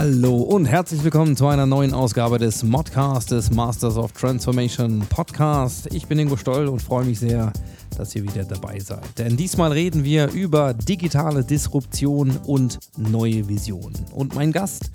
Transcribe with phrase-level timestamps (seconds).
[0.00, 5.92] Hallo und herzlich willkommen zu einer neuen Ausgabe des Modcast des Masters of Transformation Podcast.
[5.92, 7.52] Ich bin Ingo Stoll und freue mich sehr,
[7.96, 9.18] dass ihr wieder dabei seid.
[9.18, 13.96] Denn diesmal reden wir über digitale Disruption und neue Visionen.
[14.12, 14.92] Und mein Gast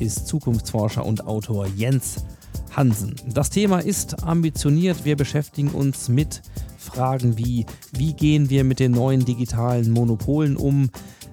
[0.00, 2.24] ist Zukunftsforscher und Autor Jens
[2.74, 3.14] Hansen.
[3.34, 5.04] Das Thema ist ambitioniert.
[5.04, 6.40] Wir beschäftigen uns mit
[6.78, 10.88] Fragen wie, wie gehen wir mit den neuen digitalen Monopolen um?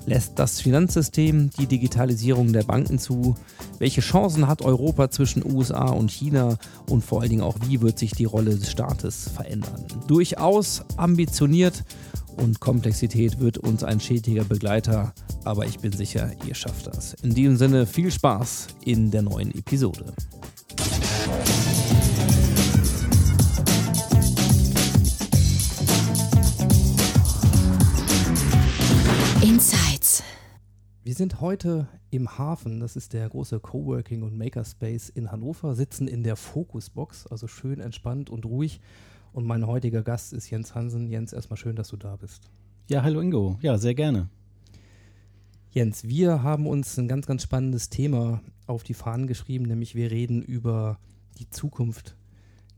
[0.06, 3.36] Lässt das Finanzsystem die Digitalisierung der Banken zu?
[3.80, 6.58] Welche Chancen hat Europa zwischen USA und China?
[6.90, 9.86] Und vor allen Dingen auch, wie wird sich die Rolle des Staates verändern?
[10.08, 11.86] Durchaus ambitioniert
[12.36, 15.14] und Komplexität wird uns ein stetiger Begleiter,
[15.46, 17.14] aber ich bin sicher, ihr schafft das.
[17.22, 20.14] In diesem Sinne viel Spaß in der neuen Episode.
[31.06, 36.08] Wir sind heute im Hafen, das ist der große Coworking und Makerspace in Hannover, sitzen
[36.08, 38.80] in der Focusbox, also schön entspannt und ruhig.
[39.34, 41.10] Und mein heutiger Gast ist Jens Hansen.
[41.10, 42.50] Jens, erstmal schön, dass du da bist.
[42.88, 43.58] Ja, hallo Ingo.
[43.62, 44.30] Ja, sehr gerne.
[45.72, 50.10] Jens, wir haben uns ein ganz, ganz spannendes Thema auf die Fahnen geschrieben, nämlich wir
[50.10, 51.00] reden über
[51.38, 52.16] die Zukunft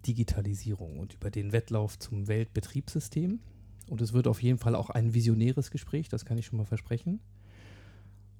[0.07, 3.39] Digitalisierung und über den Wettlauf zum Weltbetriebssystem.
[3.87, 6.65] Und es wird auf jeden Fall auch ein visionäres Gespräch, das kann ich schon mal
[6.65, 7.19] versprechen.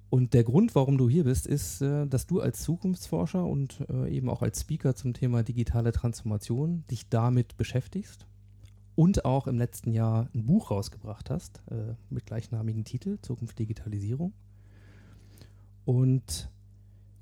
[0.08, 4.08] Und der Grund, warum du hier bist, ist, äh, dass du als Zukunftsforscher und äh,
[4.14, 8.26] eben auch als Speaker zum Thema digitale Transformation dich damit beschäftigst
[8.94, 14.32] und auch im letzten Jahr ein Buch rausgebracht hast äh, mit gleichnamigen Titel Zukunft Digitalisierung.
[15.84, 16.50] Und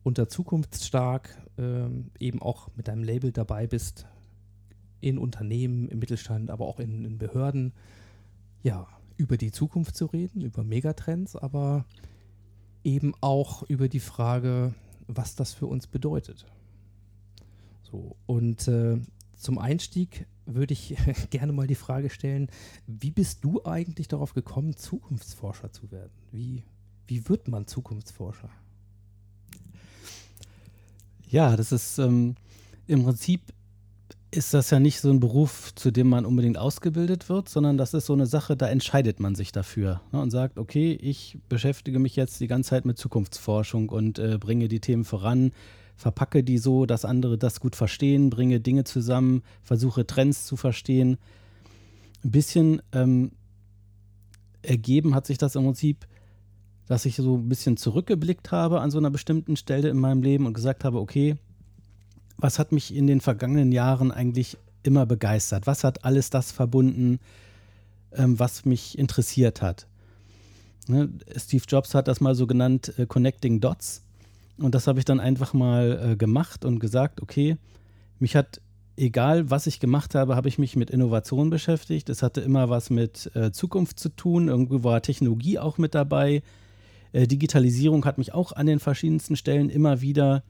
[0.02, 4.06] unter Zukunftsstark ähm, eben auch mit deinem Label dabei bist
[5.00, 7.72] in Unternehmen, im Mittelstand, aber auch in, in Behörden,
[8.62, 8.86] ja,
[9.16, 11.84] über die Zukunft zu reden, über Megatrends, aber
[12.84, 14.74] eben auch über die Frage,
[15.06, 16.46] was das für uns bedeutet.
[17.82, 18.98] So, und äh,
[19.36, 20.96] zum Einstieg würde ich
[21.30, 22.48] gerne mal die Frage stellen,
[22.86, 26.12] wie bist du eigentlich darauf gekommen, Zukunftsforscher zu werden?
[26.30, 26.64] Wie,
[27.06, 28.50] wie wird man Zukunftsforscher?
[31.28, 32.36] Ja, das ist ähm,
[32.86, 33.40] im Prinzip
[34.34, 37.94] ist das ja nicht so ein Beruf, zu dem man unbedingt ausgebildet wird, sondern das
[37.94, 41.98] ist so eine Sache, da entscheidet man sich dafür ne, und sagt, okay, ich beschäftige
[41.98, 45.52] mich jetzt die ganze Zeit mit Zukunftsforschung und äh, bringe die Themen voran,
[45.96, 51.18] verpacke die so, dass andere das gut verstehen, bringe Dinge zusammen, versuche Trends zu verstehen.
[52.24, 53.32] Ein bisschen ähm,
[54.62, 56.06] ergeben hat sich das im Prinzip,
[56.86, 60.46] dass ich so ein bisschen zurückgeblickt habe an so einer bestimmten Stelle in meinem Leben
[60.46, 61.36] und gesagt habe, okay,
[62.36, 65.66] was hat mich in den vergangenen Jahren eigentlich immer begeistert?
[65.66, 67.18] Was hat alles das verbunden,
[68.12, 69.86] ähm, was mich interessiert hat?
[70.86, 71.10] Ne?
[71.36, 74.02] Steve Jobs hat das mal so genannt, äh, Connecting Dots.
[74.58, 77.56] Und das habe ich dann einfach mal äh, gemacht und gesagt, okay,
[78.18, 78.60] mich hat,
[78.96, 82.08] egal was ich gemacht habe, habe ich mich mit Innovation beschäftigt.
[82.08, 84.48] Es hatte immer was mit äh, Zukunft zu tun.
[84.48, 86.42] Irgendwo war Technologie auch mit dabei.
[87.16, 90.42] Digitalisierung hat mich auch an den verschiedensten Stellen immer wieder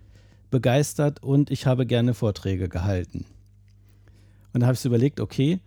[0.54, 3.26] begeistert und ich habe gerne Vorträge gehalten.
[4.52, 5.58] Und da habe ich so überlegt, okay,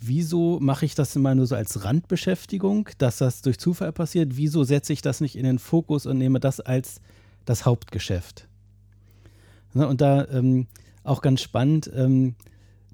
[0.00, 4.38] wieso mache ich das immer nur so als Randbeschäftigung, dass das durch Zufall passiert?
[4.38, 7.02] Wieso setze ich das nicht in den Fokus und nehme das als
[7.44, 8.48] das Hauptgeschäft?
[9.74, 10.66] Ne, und da ähm,
[11.04, 12.36] auch ganz spannend, ähm,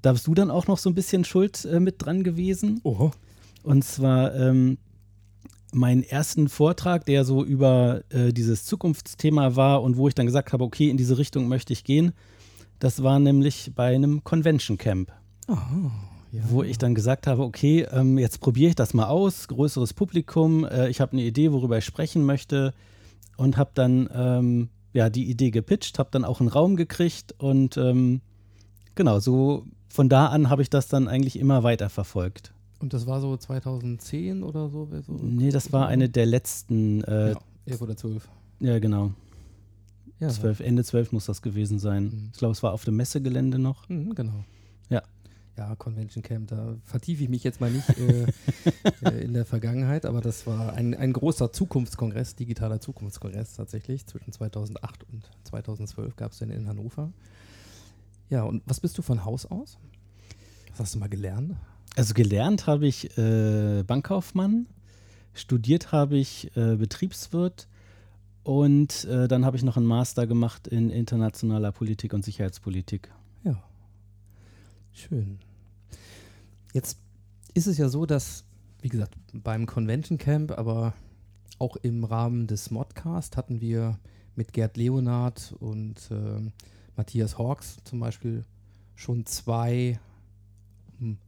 [0.01, 2.81] da bist du dann auch noch so ein bisschen schuld äh, mit dran gewesen.
[2.83, 3.11] Oho.
[3.63, 4.77] Und zwar ähm,
[5.73, 10.53] meinen ersten Vortrag, der so über äh, dieses Zukunftsthema war und wo ich dann gesagt
[10.53, 12.13] habe, okay, in diese Richtung möchte ich gehen.
[12.79, 15.11] Das war nämlich bei einem Convention Camp.
[15.47, 15.55] Oh,
[16.31, 16.43] ja.
[16.49, 20.65] Wo ich dann gesagt habe, okay, ähm, jetzt probiere ich das mal aus, größeres Publikum,
[20.65, 22.73] äh, ich habe eine Idee, worüber ich sprechen möchte
[23.37, 27.77] und habe dann ähm, ja die Idee gepitcht, habe dann auch einen Raum gekriegt und
[27.77, 28.21] ähm,
[28.95, 32.53] genau, so von da an habe ich das dann eigentlich immer weiter verfolgt.
[32.79, 34.87] Und das war so 2010 oder so?
[35.05, 37.03] so Nee, das war eine der letzten.
[37.03, 38.29] Äh, ja, 11 oder 12.
[38.59, 39.11] Ja, genau.
[40.19, 42.05] Ja, 12, Ende 12 muss das gewesen sein.
[42.05, 42.29] Mhm.
[42.33, 43.87] Ich glaube, es war auf dem Messegelände noch.
[43.87, 44.43] Mhm, genau.
[44.89, 45.03] Ja.
[45.57, 48.27] Ja, Convention Camp, da vertiefe ich mich jetzt mal nicht äh,
[49.05, 54.05] äh, in der Vergangenheit, aber das war ein, ein großer Zukunftskongress, digitaler Zukunftskongress tatsächlich.
[54.05, 57.11] Zwischen 2008 und 2012 gab es den in Hannover.
[58.29, 59.77] Ja, und was bist du von Haus aus?
[60.71, 61.55] Was hast du mal gelernt?
[61.97, 64.67] Also gelernt habe ich äh, Bankkaufmann,
[65.33, 67.67] studiert habe ich äh, Betriebswirt
[68.43, 73.11] und äh, dann habe ich noch einen Master gemacht in internationaler Politik und Sicherheitspolitik.
[73.43, 73.63] Ja.
[74.93, 75.39] Schön.
[76.71, 76.99] Jetzt
[77.55, 78.43] ist es ja so, dass,
[78.83, 80.93] wie gesagt, beim Convention Camp, aber
[81.57, 83.97] auch im Rahmen des Modcast hatten wir
[84.35, 86.51] mit Gerd Leonard und äh,
[86.95, 88.45] Matthias Hawks zum Beispiel
[88.93, 89.99] schon zwei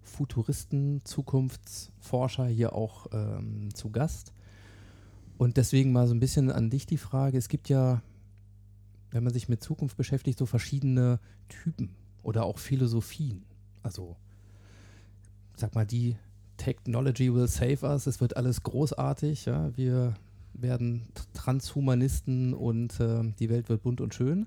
[0.01, 4.33] Futuristen, Zukunftsforscher hier auch ähm, zu Gast.
[5.37, 7.37] Und deswegen mal so ein bisschen an dich die Frage.
[7.37, 8.01] Es gibt ja,
[9.11, 13.43] wenn man sich mit Zukunft beschäftigt, so verschiedene Typen oder auch Philosophien.
[13.81, 14.17] Also,
[15.55, 16.17] sag mal, die
[16.57, 20.15] Technology will save us, es wird alles großartig, ja, wir
[20.53, 24.45] werden Transhumanisten und äh, die Welt wird bunt und schön.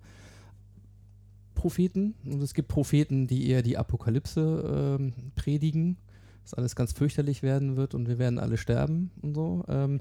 [1.62, 5.97] Propheten und es gibt Propheten, die eher die Apokalypse ähm, predigen,
[6.43, 9.64] dass alles ganz fürchterlich werden wird und wir werden alle sterben und so.
[9.69, 10.00] Ähm,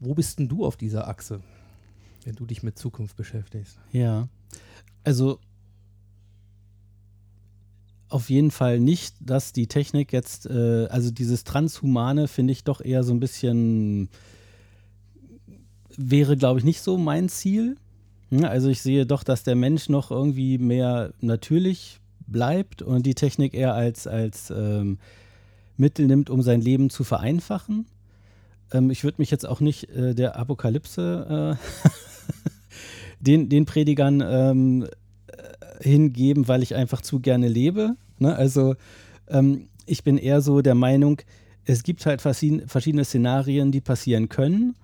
[0.00, 1.40] wo bist denn du auf dieser Achse,
[2.26, 3.78] wenn du dich mit Zukunft beschäftigst?
[3.90, 4.28] Ja,
[5.02, 5.38] also
[8.10, 12.82] auf jeden Fall nicht, dass die Technik jetzt, äh, also dieses Transhumane finde ich doch
[12.82, 14.10] eher so ein bisschen,
[15.96, 17.78] wäre glaube ich nicht so mein Ziel.
[18.32, 23.14] Ja, Also ich sehe doch, dass der Mensch noch irgendwie mehr natürlich bleibt und die
[23.14, 24.98] Technik eher als, als ähm,
[25.76, 27.84] Mittel nimmt, um sein Leben zu vereinfachen.
[28.72, 31.90] Ähm, ich würde mich jetzt auch nicht äh, der Apokalypse äh,
[33.20, 34.86] den, den Predigern ähm,
[35.26, 37.96] äh, hingeben, weil ich einfach zu gerne lebe.
[38.18, 38.34] Ne?
[38.34, 38.76] Also
[39.28, 41.20] ähm, ich bin eher so der Meinung,
[41.66, 44.74] es gibt halt verschiedene Szenarien, die passieren können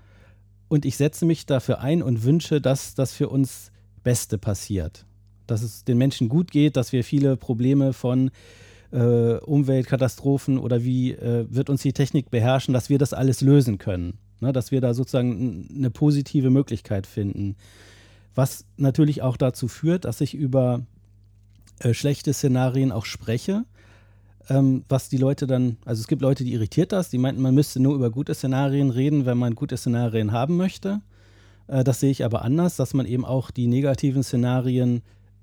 [0.68, 3.72] und ich setze mich dafür ein und wünsche, dass das für uns
[4.02, 5.06] Beste passiert.
[5.46, 8.30] Dass es den Menschen gut geht, dass wir viele Probleme von
[8.92, 13.78] äh, Umweltkatastrophen oder wie äh, wird uns die Technik beherrschen, dass wir das alles lösen
[13.78, 14.18] können.
[14.40, 14.52] Ne?
[14.52, 17.56] Dass wir da sozusagen eine positive Möglichkeit finden.
[18.34, 20.86] Was natürlich auch dazu führt, dass ich über
[21.80, 23.64] äh, schlechte Szenarien auch spreche
[24.48, 27.54] ähm, was die Leute dann, also es gibt Leute, die irritiert das, die meinten, man
[27.54, 31.00] müsste nur über gute Szenarien reden, wenn man gute Szenarien haben möchte.
[31.66, 35.02] Äh, das sehe ich aber anders, dass man eben auch die negativen Szenarien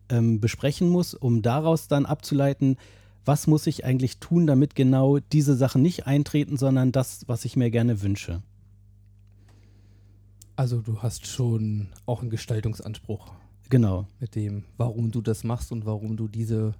[0.10, 2.78] ähm, besprechen muss, um daraus dann abzuleiten,
[3.26, 7.56] was muss ich eigentlich tun, damit genau diese Sachen nicht eintreten, sondern das, was ich
[7.56, 8.42] mir gerne wünsche.
[10.56, 13.34] Also du hast schon auch einen Gestaltungsanspruch
[13.70, 14.08] Genau.
[14.20, 16.76] mit dem, warum du das machst und warum du diese,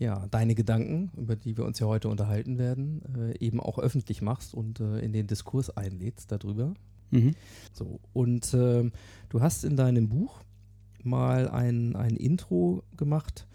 [0.00, 4.22] ja, deine Gedanken, über die wir uns ja heute unterhalten werden, äh, eben auch öffentlich
[4.22, 6.72] machst und äh, in den Diskurs einlädst darüber.
[7.10, 7.34] Mhm.
[7.74, 8.92] So, und ähm,
[9.28, 10.40] du hast in deinem Buch
[11.02, 13.46] mal ein, ein Intro gemacht.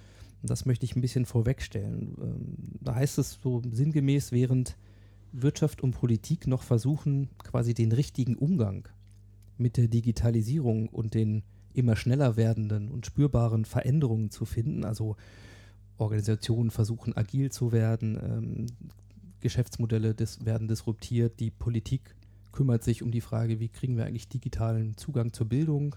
[0.43, 2.15] Das möchte ich ein bisschen vorwegstellen.
[2.21, 4.77] Ähm, da heißt es so sinngemäß, während
[5.31, 8.87] Wirtschaft und Politik noch versuchen, quasi den richtigen Umgang
[9.57, 11.41] mit der Digitalisierung und den
[11.73, 14.85] immer schneller werdenden und spürbaren Veränderungen zu finden.
[14.85, 15.15] Also
[15.97, 18.65] Organisationen versuchen agil zu werden, ähm,
[19.39, 22.15] Geschäftsmodelle dis werden disruptiert, die Politik
[22.51, 25.95] kümmert sich um die Frage, wie kriegen wir eigentlich digitalen Zugang zur Bildung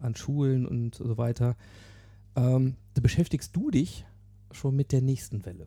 [0.00, 1.56] an Schulen und so weiter.
[2.36, 4.06] Ähm, da beschäftigst du dich
[4.50, 5.66] schon mit der nächsten Welle.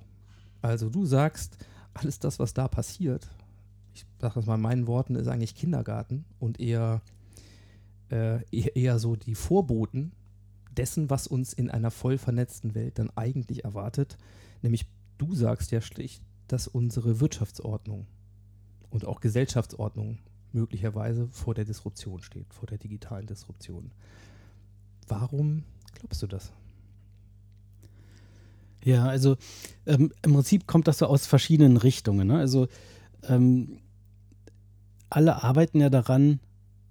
[0.61, 1.57] Also du sagst,
[1.93, 3.29] alles das, was da passiert,
[3.93, 7.01] ich sage das mal in meinen Worten, ist eigentlich Kindergarten und eher,
[8.09, 10.13] äh, eher, eher so die Vorboten
[10.77, 14.17] dessen, was uns in einer voll vernetzten Welt dann eigentlich erwartet.
[14.61, 14.85] Nämlich
[15.17, 18.07] du sagst ja schlicht, dass unsere Wirtschaftsordnung
[18.89, 20.19] und auch Gesellschaftsordnung
[20.51, 23.91] möglicherweise vor der Disruption steht, vor der digitalen Disruption.
[25.07, 25.63] Warum
[25.95, 26.51] glaubst du das?
[28.83, 29.37] Ja, also
[29.85, 32.27] ähm, im Prinzip kommt das so aus verschiedenen Richtungen.
[32.27, 32.37] Ne?
[32.37, 32.67] Also
[33.23, 33.79] ähm,
[35.09, 36.39] alle arbeiten ja daran,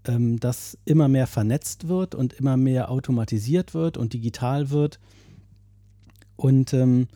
[0.06, 4.99] ähm, dass immer mehr vernetzt wird und immer mehr automatisiert wird und digital wird.
[6.37, 7.09] Und ähm,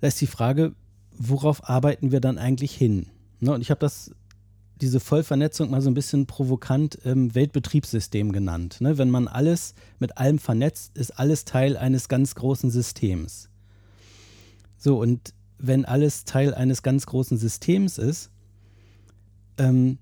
[0.00, 0.74] da ist die Frage,
[1.16, 3.06] worauf arbeiten wir dann eigentlich hin?
[3.40, 3.52] Ne?
[3.52, 4.12] Und ich habe das
[4.80, 8.80] diese Vollvernetzung mal so ein bisschen provokant ähm, Weltbetriebssystem genannt.
[8.80, 8.96] Ne?
[8.96, 13.48] Wenn man alles mit allem vernetzt, ist alles Teil eines ganz großen Systems.
[14.76, 18.30] So, und wenn alles Teil eines ganz großen Systems ist,
[19.56, 19.98] ähm,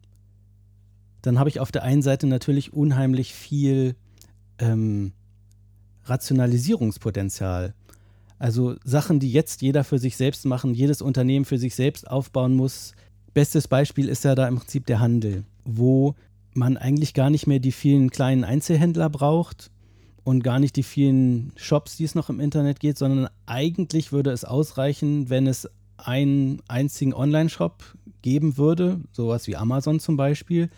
[1.27, 3.97] dann habe ich auf der einen Seite natürlich unheimlich viel
[4.61, 5.13] ähm,
[6.05, 7.75] Rationalisierungspotenzial.
[8.39, 12.55] Also Sachen, die jetzt jeder für sich selbst machen, jedes Unternehmen für sich selbst aufbauen
[12.55, 12.93] muss.
[13.35, 16.15] Bestes Beispiel ist ja da im Prinzip der Handel, wo
[16.55, 19.73] man eigentlich gar nicht mehr die vielen kleinen Einzelhändler braucht
[20.23, 24.31] und gar nicht die vielen Shops, die es noch im Internet geht, sondern eigentlich würde
[24.31, 27.83] es ausreichen, wenn es einen einzigen Online-Shop
[28.23, 30.71] geben würde, sowas wie Amazon zum Beispiel,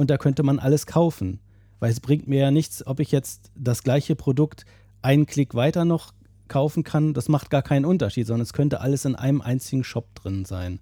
[0.00, 1.40] und da könnte man alles kaufen.
[1.78, 4.64] Weil es bringt mir ja nichts, ob ich jetzt das gleiche Produkt
[5.02, 6.14] einen Klick weiter noch
[6.48, 10.14] kaufen kann, das macht gar keinen Unterschied, sondern es könnte alles in einem einzigen Shop
[10.14, 10.80] drin sein.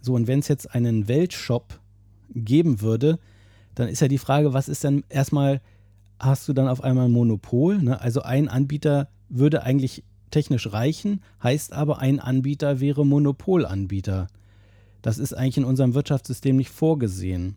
[0.00, 1.80] So, und wenn es jetzt einen Weltshop
[2.30, 3.18] geben würde,
[3.74, 5.60] dann ist ja die Frage, was ist denn erstmal,
[6.18, 7.76] hast du dann auf einmal ein Monopol?
[7.82, 8.00] Ne?
[8.00, 14.28] Also ein Anbieter würde eigentlich technisch reichen, heißt aber, ein Anbieter wäre Monopolanbieter.
[15.02, 17.56] Das ist eigentlich in unserem Wirtschaftssystem nicht vorgesehen.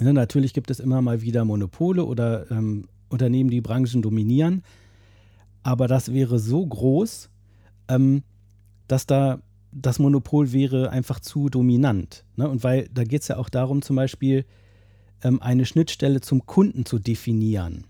[0.00, 4.62] Ne, natürlich gibt es immer mal wieder Monopole oder ähm, Unternehmen, die Branchen dominieren,
[5.62, 7.28] aber das wäre so groß,
[7.88, 8.22] ähm,
[8.88, 9.40] dass da
[9.72, 12.24] das Monopol wäre einfach zu dominant.
[12.36, 12.48] Ne?
[12.48, 14.44] Und weil da geht es ja auch darum, zum Beispiel
[15.22, 17.84] ähm, eine Schnittstelle zum Kunden zu definieren.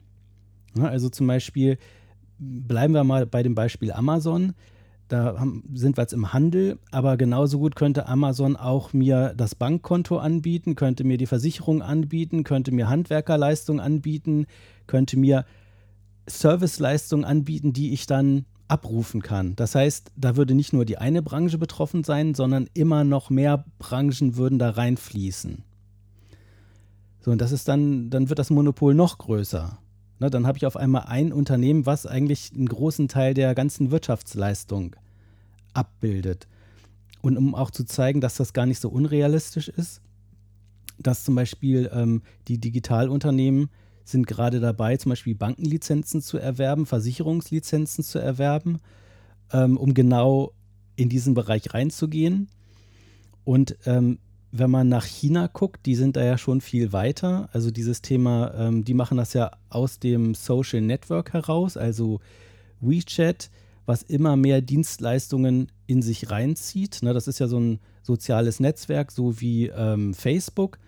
[0.74, 0.88] Ne?
[0.88, 1.78] Also zum Beispiel,
[2.38, 4.54] bleiben wir mal bei dem Beispiel Amazon.
[5.10, 9.56] Da haben, sind wir jetzt im Handel, aber genauso gut könnte Amazon auch mir das
[9.56, 14.46] Bankkonto anbieten, könnte mir die Versicherung anbieten, könnte mir Handwerkerleistungen anbieten,
[14.86, 15.44] könnte mir
[16.28, 19.56] Serviceleistungen anbieten, die ich dann abrufen kann.
[19.56, 23.64] Das heißt, da würde nicht nur die eine Branche betroffen sein, sondern immer noch mehr
[23.80, 25.64] Branchen würden da reinfließen.
[27.18, 29.76] So, und das ist dann, dann wird das Monopol noch größer.
[30.20, 33.90] Ne, dann habe ich auf einmal ein Unternehmen, was eigentlich einen großen Teil der ganzen
[33.90, 34.94] Wirtschaftsleistung
[35.72, 36.46] abbildet.
[37.22, 40.02] Und um auch zu zeigen, dass das gar nicht so unrealistisch ist,
[40.98, 43.70] dass zum Beispiel ähm, die Digitalunternehmen
[44.04, 48.78] sind gerade dabei, zum Beispiel Bankenlizenzen zu erwerben, Versicherungslizenzen zu erwerben,
[49.52, 50.52] ähm, um genau
[50.96, 52.48] in diesen Bereich reinzugehen.
[53.44, 54.18] Und ähm,
[54.52, 57.48] wenn man nach China guckt, die sind da ja schon viel weiter.
[57.52, 62.20] Also dieses Thema, ähm, die machen das ja aus dem Social Network heraus, also
[62.80, 63.50] WeChat,
[63.86, 67.02] was immer mehr Dienstleistungen in sich reinzieht.
[67.02, 70.78] Ne, das ist ja so ein soziales Netzwerk, so wie ähm, Facebook,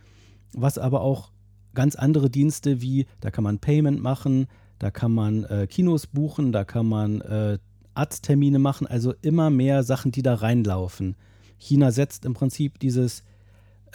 [0.53, 1.31] was aber auch
[1.75, 4.47] ganz andere Dienste wie, da kann man Payment machen,
[4.79, 7.59] da kann man äh, Kinos buchen, da kann man äh,
[7.95, 11.17] Arzttermine machen, also immer mehr Sachen, die da reinlaufen.
[11.59, 13.23] China setzt im Prinzip dieses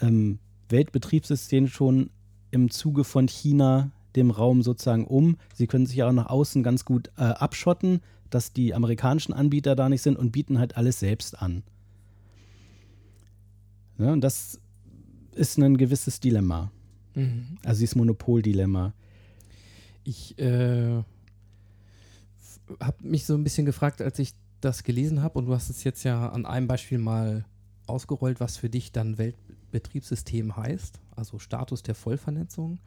[0.01, 0.39] ähm,
[0.69, 2.09] Weltbetriebssystem schon
[2.51, 5.37] im Zuge von China dem Raum sozusagen um.
[5.53, 9.89] Sie können sich auch nach außen ganz gut äh, abschotten, dass die amerikanischen Anbieter da
[9.89, 11.63] nicht sind und bieten halt alles selbst an.
[13.97, 14.59] Ja, und das
[15.35, 16.71] ist ein gewisses Dilemma.
[17.15, 17.57] Mhm.
[17.63, 18.93] Also dieses Monopoldilemma.
[20.03, 21.03] Ich äh,
[22.79, 25.83] habe mich so ein bisschen gefragt, als ich das gelesen habe, und du hast es
[25.83, 27.45] jetzt ja an einem Beispiel mal
[27.85, 29.17] ausgerollt, was für dich dann
[29.77, 32.79] Weltbetriebssystem heißt, also Status der Vollvernetzung.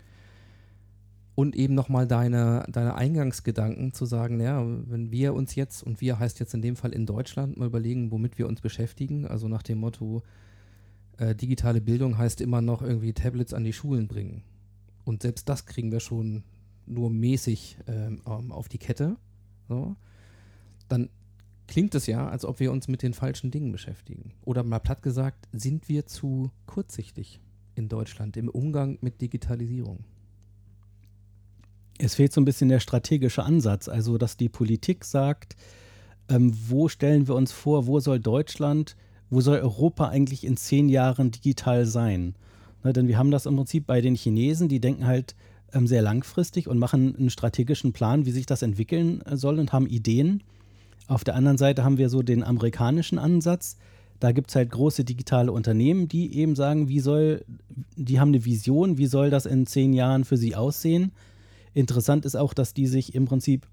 [1.37, 6.19] Und eben nochmal deine, deine Eingangsgedanken zu sagen, naja, wenn wir uns jetzt, und wir
[6.19, 9.63] heißt jetzt in dem Fall in Deutschland, mal überlegen, womit wir uns beschäftigen, also nach
[9.63, 10.23] dem Motto,
[11.17, 14.43] äh, digitale Bildung heißt immer noch irgendwie Tablets an die Schulen bringen.
[15.05, 16.43] Und selbst das kriegen wir schon
[16.85, 19.17] nur mäßig ähm, auf die Kette.
[19.69, 19.97] So.
[20.89, 21.09] Dann
[21.71, 24.33] klingt es ja, als ob wir uns mit den falschen Dingen beschäftigen.
[24.45, 27.41] Oder mal platt gesagt, sind wir zu kurzsichtig
[27.75, 30.05] in Deutschland im Umgang mit Digitalisierung?
[31.99, 35.57] Es fehlt so ein bisschen der strategische Ansatz, also dass die Politik sagt,
[36.29, 38.97] ähm, wo stellen wir uns vor, wo soll Deutschland
[39.31, 42.35] wo soll Europa eigentlich in zehn Jahren digital sein?
[42.83, 45.37] Ne, denn wir haben das im Prinzip bei den Chinesen, die denken halt
[45.73, 49.73] ähm, sehr langfristig und machen einen strategischen Plan, wie sich das entwickeln äh, soll und
[49.73, 50.43] haben Ideen.
[51.11, 53.77] Auf der anderen Seite haben wir so den amerikanischen Ansatz.
[54.21, 57.45] Da gibt es halt große digitale Unternehmen, die eben sagen, wie soll,
[57.97, 61.11] die haben eine Vision, wie soll das in zehn Jahren für sie aussehen.
[61.75, 63.67] Interessant ist auch, dass die sich im Prinzip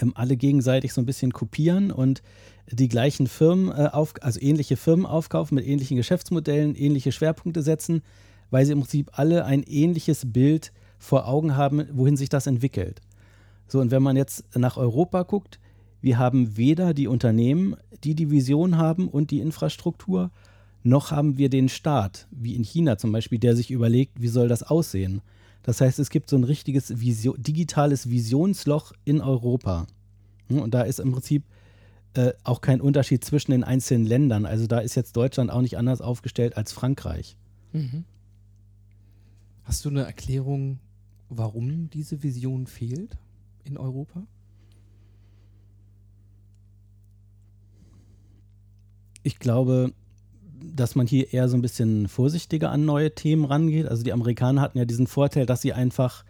[0.00, 2.22] ähm, alle gegenseitig so ein bisschen kopieren und
[2.70, 8.00] die gleichen Firmen, äh, auf, also ähnliche Firmen aufkaufen mit ähnlichen Geschäftsmodellen, ähnliche Schwerpunkte setzen,
[8.48, 13.02] weil sie im Prinzip alle ein ähnliches Bild vor Augen haben, wohin sich das entwickelt.
[13.68, 15.60] So, und wenn man jetzt nach Europa guckt,
[16.00, 20.30] wir haben weder die Unternehmen, die die Vision haben und die Infrastruktur,
[20.82, 24.48] noch haben wir den Staat, wie in China zum Beispiel, der sich überlegt, wie soll
[24.48, 25.20] das aussehen.
[25.62, 29.86] Das heißt, es gibt so ein richtiges Vision, digitales Visionsloch in Europa.
[30.48, 31.44] Und da ist im Prinzip
[32.14, 34.46] äh, auch kein Unterschied zwischen den einzelnen Ländern.
[34.46, 37.36] Also da ist jetzt Deutschland auch nicht anders aufgestellt als Frankreich.
[37.72, 38.04] Mhm.
[39.64, 40.80] Hast du eine Erklärung,
[41.28, 43.18] warum diese Vision fehlt
[43.64, 44.26] in Europa?
[49.22, 49.92] Ich glaube,
[50.62, 53.86] dass man hier eher so ein bisschen vorsichtiger an neue Themen rangeht.
[53.86, 56.24] Also die Amerikaner hatten ja diesen Vorteil, dass sie einfach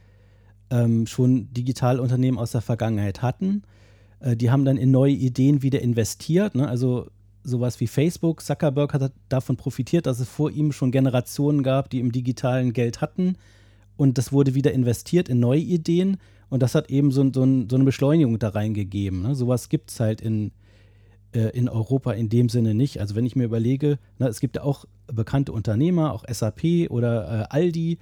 [0.70, 3.62] ähm, schon Digitalunternehmen aus der Vergangenheit hatten.
[4.20, 6.54] Äh, die haben dann in neue Ideen wieder investiert.
[6.54, 6.68] Ne?
[6.68, 7.08] Also
[7.42, 12.00] sowas wie Facebook, Zuckerberg hat davon profitiert, dass es vor ihm schon Generationen gab, die
[12.00, 13.36] im digitalen Geld hatten.
[13.96, 16.18] Und das wurde wieder investiert in neue Ideen.
[16.48, 19.22] Und das hat eben so, so, so eine Beschleunigung da reingegeben.
[19.22, 19.34] Ne?
[19.34, 20.52] Sowas gibt es halt in,
[21.38, 23.00] in Europa in dem Sinne nicht.
[23.00, 27.42] Also wenn ich mir überlege, na, es gibt ja auch bekannte Unternehmer, auch SAP oder
[27.42, 27.98] äh, Aldi,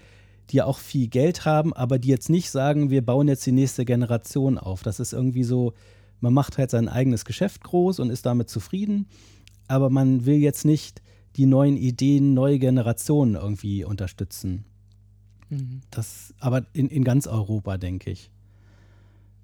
[0.51, 3.53] die ja auch viel Geld haben, aber die jetzt nicht sagen, wir bauen jetzt die
[3.53, 4.83] nächste Generation auf.
[4.83, 5.75] Das ist irgendwie so,
[6.21, 9.07] man macht halt sein eigenes Geschäft groß und ist damit zufrieden,
[9.67, 11.03] aber man will jetzt nicht
[11.37, 14.65] die neuen Ideen, neue Generationen irgendwie unterstützen.
[15.51, 15.83] Mhm.
[15.91, 18.31] Das aber in, in ganz Europa, denke ich.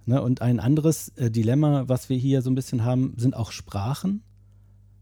[0.06, 3.52] Ne, und ein anderes äh, Dilemma, was wir hier so ein bisschen haben, sind auch
[3.52, 4.22] Sprachen.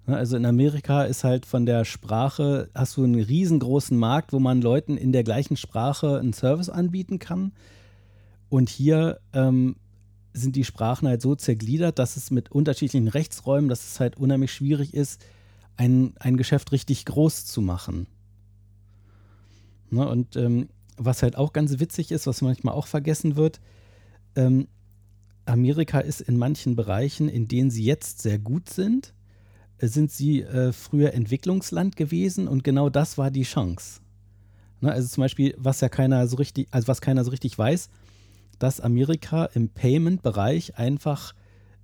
[0.06, 4.38] Ne, also in Amerika ist halt von der Sprache, hast du einen riesengroßen Markt, wo
[4.38, 7.52] man Leuten in der gleichen Sprache einen Service anbieten kann.
[8.48, 9.76] Und hier ähm,
[10.34, 14.52] sind die Sprachen halt so zergliedert, dass es mit unterschiedlichen Rechtsräumen, dass es halt unheimlich
[14.52, 15.24] schwierig ist,
[15.76, 18.06] ein, ein Geschäft richtig groß zu machen.
[19.90, 23.60] Ne, und ähm, was halt auch ganz witzig ist, was manchmal auch vergessen wird,
[24.36, 24.68] ähm,
[25.44, 29.14] Amerika ist in manchen Bereichen, in denen sie jetzt sehr gut sind,
[29.78, 34.00] äh, sind sie äh, früher Entwicklungsland gewesen und genau das war die Chance.
[34.80, 37.88] Ne, also zum Beispiel, was ja keiner so richtig, also was keiner so richtig weiß,
[38.58, 41.34] dass Amerika im Payment-Bereich einfach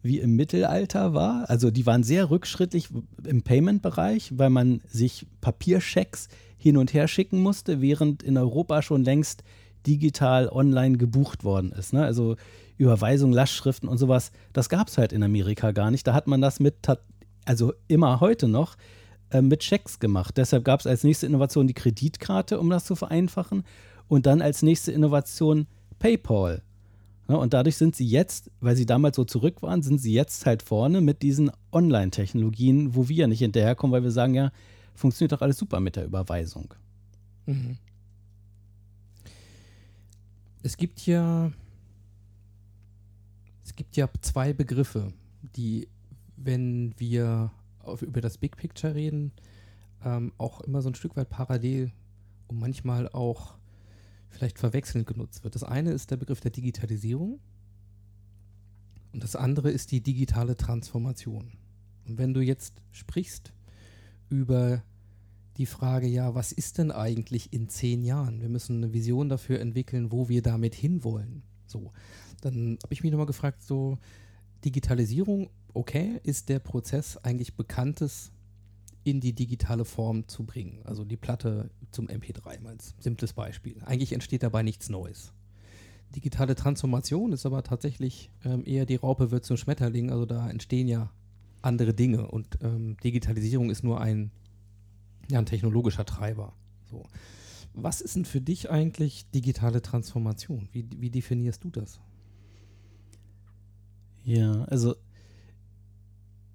[0.03, 1.49] wie im Mittelalter war.
[1.51, 2.89] Also die waren sehr rückschrittlich
[3.25, 9.05] im Payment-Bereich, weil man sich Papierschecks hin und her schicken musste, während in Europa schon
[9.05, 9.43] längst
[9.87, 11.93] digital online gebucht worden ist.
[11.93, 12.05] Ne?
[12.05, 12.37] Also
[12.79, 16.07] Überweisung, Lastschriften und sowas, das gab es halt in Amerika gar nicht.
[16.07, 16.75] Da hat man das mit,
[17.45, 18.77] also immer heute noch,
[19.31, 20.37] äh, mit Schecks gemacht.
[20.37, 23.65] Deshalb gab es als nächste Innovation die Kreditkarte, um das zu vereinfachen.
[24.07, 25.67] Und dann als nächste Innovation
[25.99, 26.63] PayPal.
[27.29, 30.47] Ja, und dadurch sind sie jetzt, weil sie damals so zurück waren, sind sie jetzt
[30.47, 34.51] halt vorne mit diesen Online-Technologien, wo wir ja nicht hinterherkommen, weil wir sagen ja,
[34.95, 36.73] funktioniert doch alles super mit der Überweisung.
[37.45, 37.77] Mhm.
[40.63, 41.53] Es gibt ja
[43.99, 45.13] ja zwei Begriffe,
[45.57, 45.89] die,
[46.37, 49.33] wenn wir auf, über das Big Picture reden,
[50.05, 51.93] ähm, auch immer so ein Stück weit parallel
[52.47, 53.59] und manchmal auch
[54.31, 55.55] vielleicht verwechselnd genutzt wird.
[55.55, 57.41] Das eine ist der Begriff der Digitalisierung
[59.13, 61.53] und das andere ist die digitale Transformation.
[62.07, 63.53] Und wenn du jetzt sprichst
[64.29, 64.83] über
[65.57, 68.41] die Frage, ja, was ist denn eigentlich in zehn Jahren?
[68.41, 71.43] Wir müssen eine Vision dafür entwickeln, wo wir damit hinwollen.
[71.71, 71.93] So,
[72.41, 73.99] dann habe ich mich nochmal gefragt, so
[74.65, 78.33] Digitalisierung, okay, ist der Prozess eigentlich Bekanntes
[79.05, 80.81] in die digitale Form zu bringen.
[80.85, 83.77] Also die Platte zum MP3 als simples Beispiel.
[83.85, 85.33] Eigentlich entsteht dabei nichts Neues.
[86.15, 90.11] Digitale Transformation ist aber tatsächlich ähm, eher die Raupe wird zum Schmetterling.
[90.11, 91.11] Also da entstehen ja
[91.63, 94.31] andere Dinge und ähm, Digitalisierung ist nur ein,
[95.31, 96.55] ja, ein technologischer Treiber.
[96.91, 97.05] So.
[97.75, 100.69] Was ist denn für dich eigentlich digitale Transformation?
[100.73, 102.01] Wie, wie definierst du das?
[104.25, 104.97] Ja, also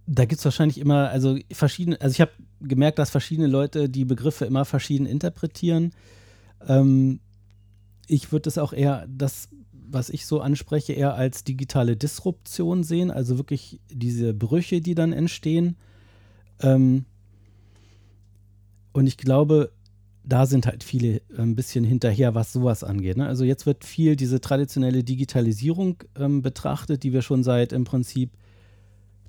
[0.06, 4.06] da gibt es wahrscheinlich immer, also verschiedene, also ich habe gemerkt, dass verschiedene Leute die
[4.06, 5.93] Begriffe immer verschieden interpretieren.
[6.67, 7.19] Ähm,
[8.08, 13.12] ich würde das auch eher, das, was ich so anspreche, eher als digitale Disruption sehen,
[13.12, 15.78] also wirklich diese Brüche, die dann entstehen.
[16.60, 17.06] Ähm,
[18.91, 19.71] und ich glaube,
[20.25, 23.17] da sind halt viele ein bisschen hinterher, was sowas angeht.
[23.17, 23.27] Ne?
[23.27, 28.31] Also jetzt wird viel diese traditionelle Digitalisierung ähm, betrachtet, die wir schon seit im Prinzip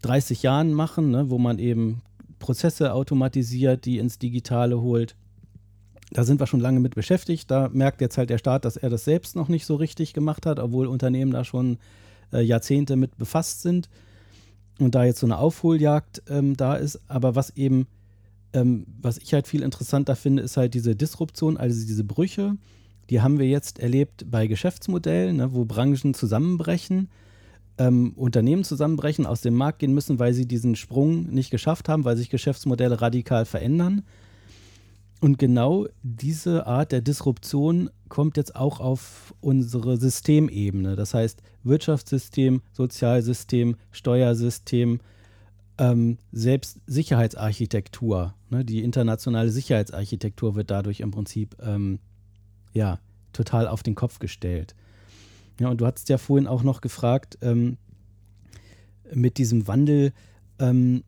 [0.03, 2.03] 30 Jahren machen, ne, wo man eben
[2.39, 5.17] Prozesse automatisiert, die ins Digitale holt.
[6.13, 7.51] Da sind wir schon lange mit beschäftigt.
[7.51, 10.47] Da merkt jetzt halt der Staat, dass er das selbst noch nicht so richtig gemacht
[10.47, 11.79] hat, obwohl Unternehmen da schon
[12.33, 13.89] äh, Jahrzehnte mit befasst sind
[14.79, 17.01] und da jetzt so eine Aufholjagd ähm, da ist.
[17.09, 17.87] Aber was eben,
[18.55, 22.57] ähm, was ich halt viel interessanter finde, ist halt diese Disruption, also diese Brüche.
[23.11, 27.09] Die haben wir jetzt erlebt bei Geschäftsmodellen, ne, wo Branchen zusammenbrechen
[27.79, 32.05] ähm, Unternehmen zusammenbrechen, aus dem Markt gehen müssen, weil sie diesen Sprung nicht geschafft haben,
[32.05, 34.03] weil sich Geschäftsmodelle radikal verändern.
[35.21, 40.97] Und genau diese Art der Disruption kommt jetzt auch auf unsere Systemebene.
[40.97, 45.01] Das heißt Wirtschaftssystem, Sozialsystem, Steuersystem,
[45.79, 48.35] ähm, selbst Sicherheitsarchitektur.
[48.51, 48.65] Ne?
[48.65, 51.99] Die internationale Sicherheitsarchitektur wird dadurch im Prinzip ähm,
[52.73, 52.99] ja,
[53.33, 54.75] total auf den Kopf gestellt.
[55.61, 57.77] Ja, und du hattest ja vorhin auch noch gefragt, ähm,
[59.13, 60.13] mit diesem Wandel,
[60.59, 61.05] ähm,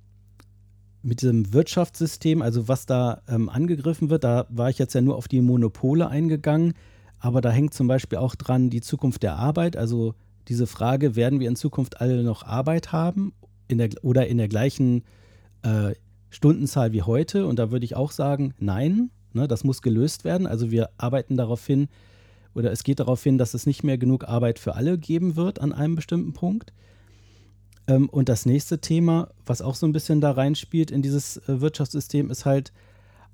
[1.03, 5.17] mit diesem Wirtschaftssystem, also was da ähm, angegriffen wird, da war ich jetzt ja nur
[5.17, 6.75] auf die Monopole eingegangen,
[7.19, 9.77] Aber da hängt zum Beispiel auch dran die Zukunft der Arbeit.
[9.77, 10.15] Also
[10.49, 13.33] diese Frage, werden wir in Zukunft alle noch Arbeit haben
[13.69, 15.05] in der, oder in der gleichen
[15.63, 15.95] äh,
[16.31, 17.47] Stundenzahl wie heute?
[17.47, 20.47] Und da würde ich auch sagen, nein, ne, das muss gelöst werden.
[20.47, 21.89] Also wir arbeiten darauf hin,
[22.55, 25.61] oder es geht darauf hin, dass es nicht mehr genug Arbeit für alle geben wird
[25.61, 26.73] an einem bestimmten Punkt.
[27.87, 31.61] Ähm, und das nächste Thema, was auch so ein bisschen da reinspielt in dieses äh,
[31.61, 32.73] Wirtschaftssystem, ist halt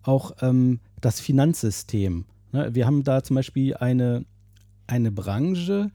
[0.02, 2.24] auch ähm, das Finanzsystem.
[2.52, 2.74] Ne?
[2.74, 4.24] Wir haben da zum Beispiel eine,
[4.86, 5.90] eine Branche,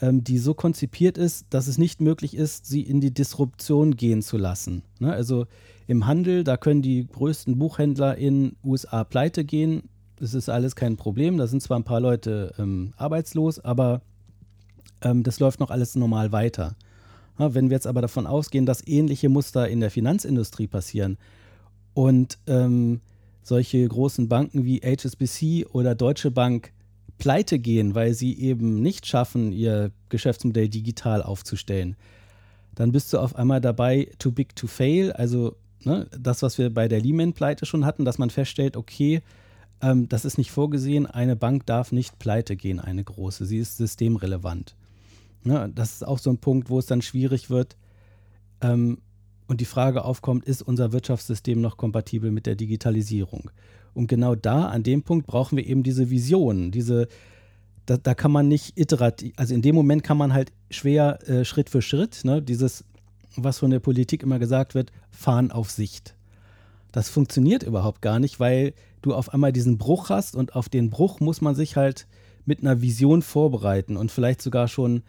[0.00, 4.22] ähm, die so konzipiert ist, dass es nicht möglich ist, sie in die Disruption gehen
[4.22, 4.82] zu lassen.
[4.98, 5.12] Ne?
[5.12, 5.46] Also
[5.86, 9.84] im Handel, da können die größten Buchhändler in USA pleite gehen,
[10.16, 11.36] das ist alles kein Problem.
[11.36, 14.00] Da sind zwar ein paar Leute ähm, arbeitslos, aber
[15.02, 16.74] ähm, das läuft noch alles normal weiter.
[17.38, 21.18] Ja, wenn wir jetzt aber davon ausgehen, dass ähnliche Muster in der Finanzindustrie passieren
[21.92, 23.00] und ähm,
[23.42, 26.72] solche großen Banken wie HSBC oder Deutsche Bank
[27.18, 31.96] pleite gehen, weil sie eben nicht schaffen, ihr Geschäftsmodell digital aufzustellen,
[32.74, 35.12] dann bist du auf einmal dabei, too big to fail.
[35.12, 39.22] Also ne, das, was wir bei der Lehman-Pleite schon hatten, dass man feststellt, okay,
[39.80, 41.06] ähm, das ist nicht vorgesehen.
[41.06, 43.46] Eine Bank darf nicht pleite gehen, eine große.
[43.46, 44.76] Sie ist systemrelevant.
[45.42, 47.76] Ne, das ist auch so ein Punkt, wo es dann schwierig wird
[48.60, 48.98] ähm,
[49.46, 53.50] und die Frage aufkommt, ist unser Wirtschaftssystem noch kompatibel mit der Digitalisierung?
[53.96, 57.08] Und genau da, an dem Punkt, brauchen wir eben diese Visionen, diese,
[57.86, 61.46] da, da kann man nicht iterativ, also in dem Moment kann man halt schwer äh,
[61.46, 62.84] Schritt für Schritt, ne, dieses,
[63.36, 66.14] was von der Politik immer gesagt wird, fahren auf Sicht.
[66.92, 70.90] Das funktioniert überhaupt gar nicht, weil du auf einmal diesen Bruch hast und auf den
[70.90, 72.06] Bruch muss man sich halt
[72.44, 75.04] mit einer Vision vorbereiten und vielleicht sogar schon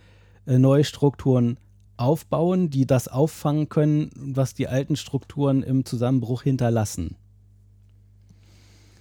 [0.46, 1.58] äh, neue Strukturen
[1.98, 7.18] aufbauen, die das auffangen können, was die alten Strukturen im Zusammenbruch hinterlassen.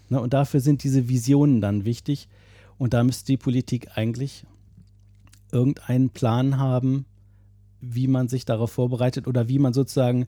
[0.09, 2.29] Na, und dafür sind diese Visionen dann wichtig.
[2.79, 4.45] Und da müsste die Politik eigentlich
[5.53, 7.07] irgendeinen Plan haben,
[7.81, 10.27] wie man sich darauf vorbereitet oder wie man sozusagen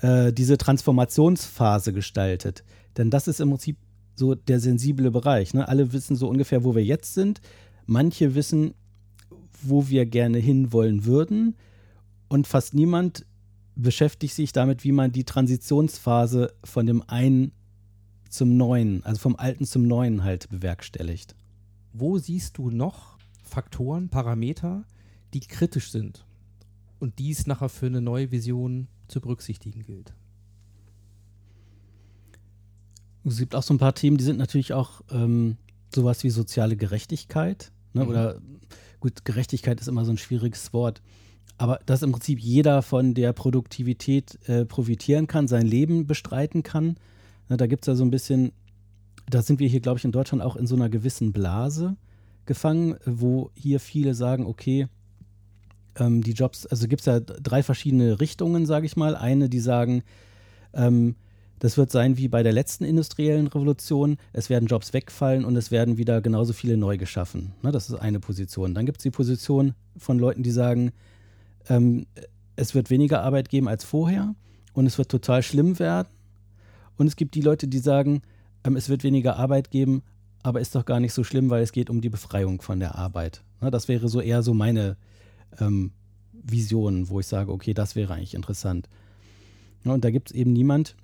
[0.00, 2.64] äh, diese Transformationsphase gestaltet.
[2.96, 3.76] Denn das ist im Prinzip
[4.14, 5.54] so der sensible Bereich.
[5.54, 5.68] Ne?
[5.68, 7.40] Alle wissen so ungefähr, wo wir jetzt sind.
[7.86, 8.74] Manche wissen,
[9.62, 11.56] wo wir gerne hinwollen würden.
[12.28, 13.24] Und fast niemand
[13.76, 17.52] beschäftigt sich damit, wie man die Transitionsphase von dem einen
[18.28, 21.34] zum neuen, also vom alten zum neuen halt bewerkstelligt.
[21.92, 24.84] Wo siehst du noch Faktoren, Parameter,
[25.34, 26.26] die kritisch sind
[26.98, 30.14] und dies nachher für eine neue Vision zu berücksichtigen gilt?
[33.24, 35.56] Es gibt auch so ein paar Themen, die sind natürlich auch ähm,
[35.94, 37.72] sowas wie soziale Gerechtigkeit.
[37.92, 38.04] Ne?
[38.04, 38.10] Mhm.
[38.10, 38.40] Oder
[39.00, 41.02] gut, Gerechtigkeit ist immer so ein schwieriges Wort.
[41.56, 46.96] Aber dass im Prinzip jeder von der Produktivität äh, profitieren kann, sein Leben bestreiten kann.
[47.48, 48.52] Ne, da gibt es ja so ein bisschen,
[49.28, 51.96] da sind wir hier, glaube ich, in Deutschland auch in so einer gewissen Blase
[52.46, 54.88] gefangen, wo hier viele sagen, okay,
[55.96, 59.16] ähm, die Jobs, also gibt es ja drei verschiedene Richtungen, sage ich mal.
[59.16, 60.02] Eine, die sagen,
[60.72, 61.16] ähm,
[61.58, 64.16] das wird sein wie bei der letzten industriellen Revolution.
[64.32, 67.52] Es werden Jobs wegfallen und es werden wieder genauso viele neu geschaffen.
[67.62, 68.74] Ne, das ist eine Position.
[68.74, 70.92] Dann gibt es die Position von Leuten, die sagen,
[71.68, 72.06] ähm,
[72.56, 74.34] es wird weniger Arbeit geben als vorher
[74.72, 76.08] und es wird total schlimm werden.
[76.98, 78.20] Und es gibt die Leute, die sagen,
[78.64, 80.02] ähm, es wird weniger Arbeit geben,
[80.42, 82.96] aber ist doch gar nicht so schlimm, weil es geht um die Befreiung von der
[82.96, 83.42] Arbeit.
[83.60, 84.96] Ne, das wäre so eher so meine
[85.58, 85.92] ähm,
[86.32, 88.88] Vision, wo ich sage, okay, das wäre eigentlich interessant.
[89.84, 90.96] Ja, und da gibt es eben niemand,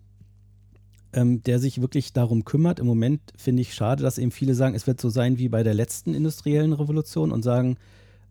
[1.12, 2.80] ähm, der sich wirklich darum kümmert.
[2.80, 5.62] Im Moment finde ich schade, dass eben viele sagen, es wird so sein wie bei
[5.62, 7.76] der letzten industriellen Revolution und sagen,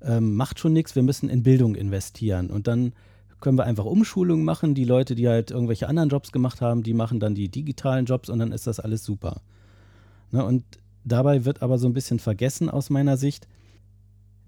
[0.01, 2.49] ähm, macht schon nichts, wir müssen in Bildung investieren.
[2.49, 2.93] Und dann
[3.43, 4.73] können wir einfach Umschulungen machen.
[4.73, 8.29] Die Leute, die halt irgendwelche anderen Jobs gemacht haben, die machen dann die digitalen Jobs
[8.29, 9.41] und dann ist das alles super.
[10.31, 10.43] Ne?
[10.45, 10.63] Und
[11.03, 13.47] dabei wird aber so ein bisschen vergessen aus meiner Sicht,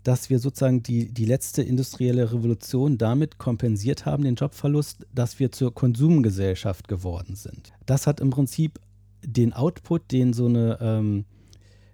[0.04, 5.52] dass wir sozusagen die, die letzte industrielle Revolution damit kompensiert haben, den Jobverlust, dass wir
[5.52, 7.74] zur Konsumgesellschaft geworden sind.
[7.86, 8.80] Das hat im Prinzip
[9.26, 11.26] den Output, den so eine ähm,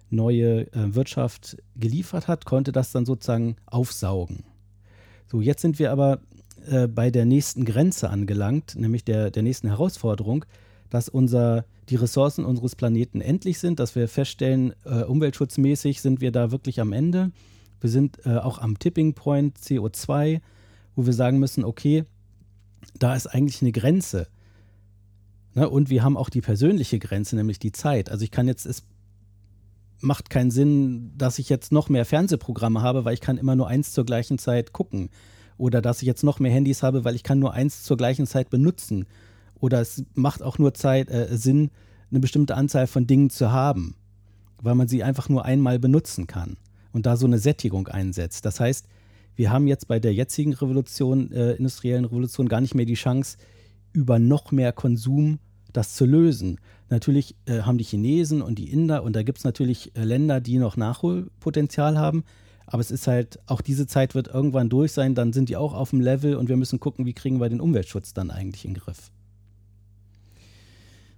[0.08, 4.44] neue äh, Wirtschaft geliefert hat, konnte das dann sozusagen aufsaugen.
[5.26, 6.20] So, jetzt sind wir aber
[6.70, 10.44] äh, bei der nächsten Grenze angelangt, nämlich der, der nächsten Herausforderung,
[10.90, 16.32] dass unser, die Ressourcen unseres Planeten endlich sind, dass wir feststellen, äh, umweltschutzmäßig sind wir
[16.32, 17.32] da wirklich am Ende
[17.82, 20.40] wir sind äh, auch am Tipping Point CO2,
[20.94, 22.04] wo wir sagen müssen, okay,
[22.98, 24.28] da ist eigentlich eine Grenze.
[25.54, 25.68] Ne?
[25.68, 28.08] Und wir haben auch die persönliche Grenze, nämlich die Zeit.
[28.08, 28.84] Also ich kann jetzt, es
[30.00, 33.68] macht keinen Sinn, dass ich jetzt noch mehr Fernsehprogramme habe, weil ich kann immer nur
[33.68, 35.10] eins zur gleichen Zeit gucken.
[35.62, 38.26] Oder dass ich jetzt noch mehr Handys habe, weil ich kann nur eins zur gleichen
[38.26, 39.06] Zeit benutzen.
[39.60, 41.70] Oder es macht auch nur Zeit, äh, Sinn,
[42.10, 43.94] eine bestimmte Anzahl von Dingen zu haben
[44.62, 46.56] weil man sie einfach nur einmal benutzen kann
[46.92, 48.44] und da so eine Sättigung einsetzt.
[48.44, 48.86] Das heißt,
[49.34, 53.38] wir haben jetzt bei der jetzigen Revolution, äh, industriellen Revolution, gar nicht mehr die Chance,
[53.92, 55.38] über noch mehr Konsum
[55.72, 56.60] das zu lösen.
[56.90, 60.40] Natürlich äh, haben die Chinesen und die Inder und da gibt es natürlich äh, Länder,
[60.40, 62.24] die noch Nachholpotenzial haben.
[62.72, 65.74] Aber es ist halt, auch diese Zeit wird irgendwann durch sein, dann sind die auch
[65.74, 68.72] auf dem Level und wir müssen gucken, wie kriegen wir den Umweltschutz dann eigentlich in
[68.72, 69.12] den Griff.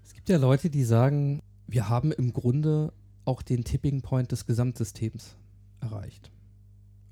[0.02, 2.92] Es gibt ja Leute, die sagen, wir haben im Grunde
[3.24, 5.36] auch den Tipping Point des Gesamtsystems
[5.80, 6.32] erreicht.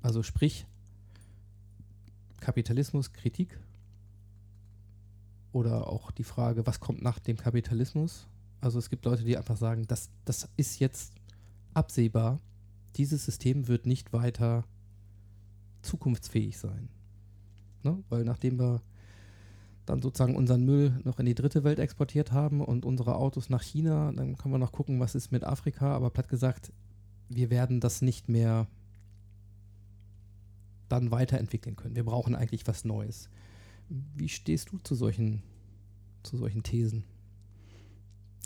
[0.01, 0.65] Also sprich,
[2.41, 3.57] Kapitalismus, Kritik
[5.53, 8.27] oder auch die Frage, was kommt nach dem Kapitalismus?
[8.59, 11.13] Also es gibt Leute, die einfach sagen, das, das ist jetzt
[11.73, 12.41] absehbar,
[12.95, 14.65] dieses System wird nicht weiter
[15.81, 16.89] zukunftsfähig sein.
[17.83, 18.03] Ne?
[18.09, 18.81] Weil nachdem wir
[19.85, 23.61] dann sozusagen unseren Müll noch in die dritte Welt exportiert haben und unsere Autos nach
[23.61, 26.71] China, dann können wir noch gucken, was ist mit Afrika, aber platt gesagt,
[27.29, 28.67] wir werden das nicht mehr
[30.87, 31.95] dann weiterentwickeln können.
[31.95, 33.29] Wir brauchen eigentlich was Neues.
[33.89, 35.43] Wie stehst du zu solchen,
[36.23, 37.03] zu solchen Thesen?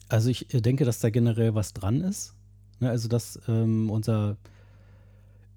[0.10, 2.34] Also ich äh, denke, dass da generell was dran ist.
[2.80, 4.38] Ne, also dass ähm, unser,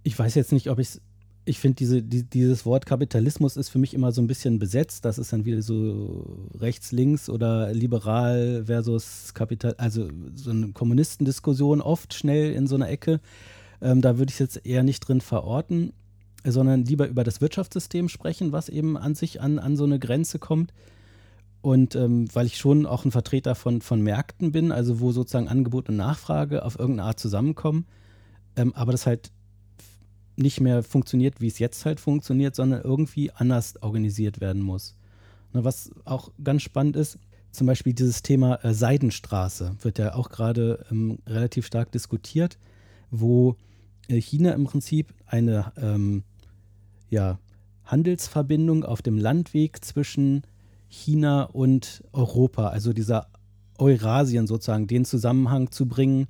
[0.02, 1.00] ich weiß jetzt nicht, ob ich es,
[1.46, 5.04] ich finde diese, die, dieses Wort Kapitalismus ist für mich immer so ein bisschen besetzt.
[5.04, 11.80] Das ist dann wieder so rechts, links oder liberal versus Kapital, also so eine Kommunistendiskussion
[11.80, 13.20] oft schnell in so einer Ecke.
[13.80, 15.92] Ähm, da würde ich jetzt eher nicht drin verorten
[16.44, 20.38] sondern lieber über das Wirtschaftssystem sprechen, was eben an sich an, an so eine Grenze
[20.38, 20.72] kommt.
[21.62, 25.48] Und ähm, weil ich schon auch ein Vertreter von, von Märkten bin, also wo sozusagen
[25.48, 27.86] Angebot und Nachfrage auf irgendeine Art zusammenkommen,
[28.56, 29.30] ähm, aber das halt
[30.36, 34.96] nicht mehr funktioniert, wie es jetzt halt funktioniert, sondern irgendwie anders organisiert werden muss.
[35.52, 37.18] Ne, was auch ganz spannend ist,
[37.52, 42.58] zum Beispiel dieses Thema äh, Seidenstraße wird ja auch gerade ähm, relativ stark diskutiert,
[43.10, 43.56] wo
[44.08, 46.22] äh, China im Prinzip eine ähm,
[47.10, 47.38] ja,
[47.84, 50.42] Handelsverbindung auf dem Landweg zwischen
[50.90, 53.28] China und Europa, also dieser
[53.78, 56.26] Eurasien sozusagen, den Zusammenhang zu bringen,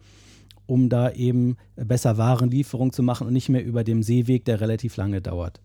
[0.67, 4.97] um da eben besser Warenlieferung zu machen und nicht mehr über dem Seeweg, der relativ
[4.97, 5.61] lange dauert.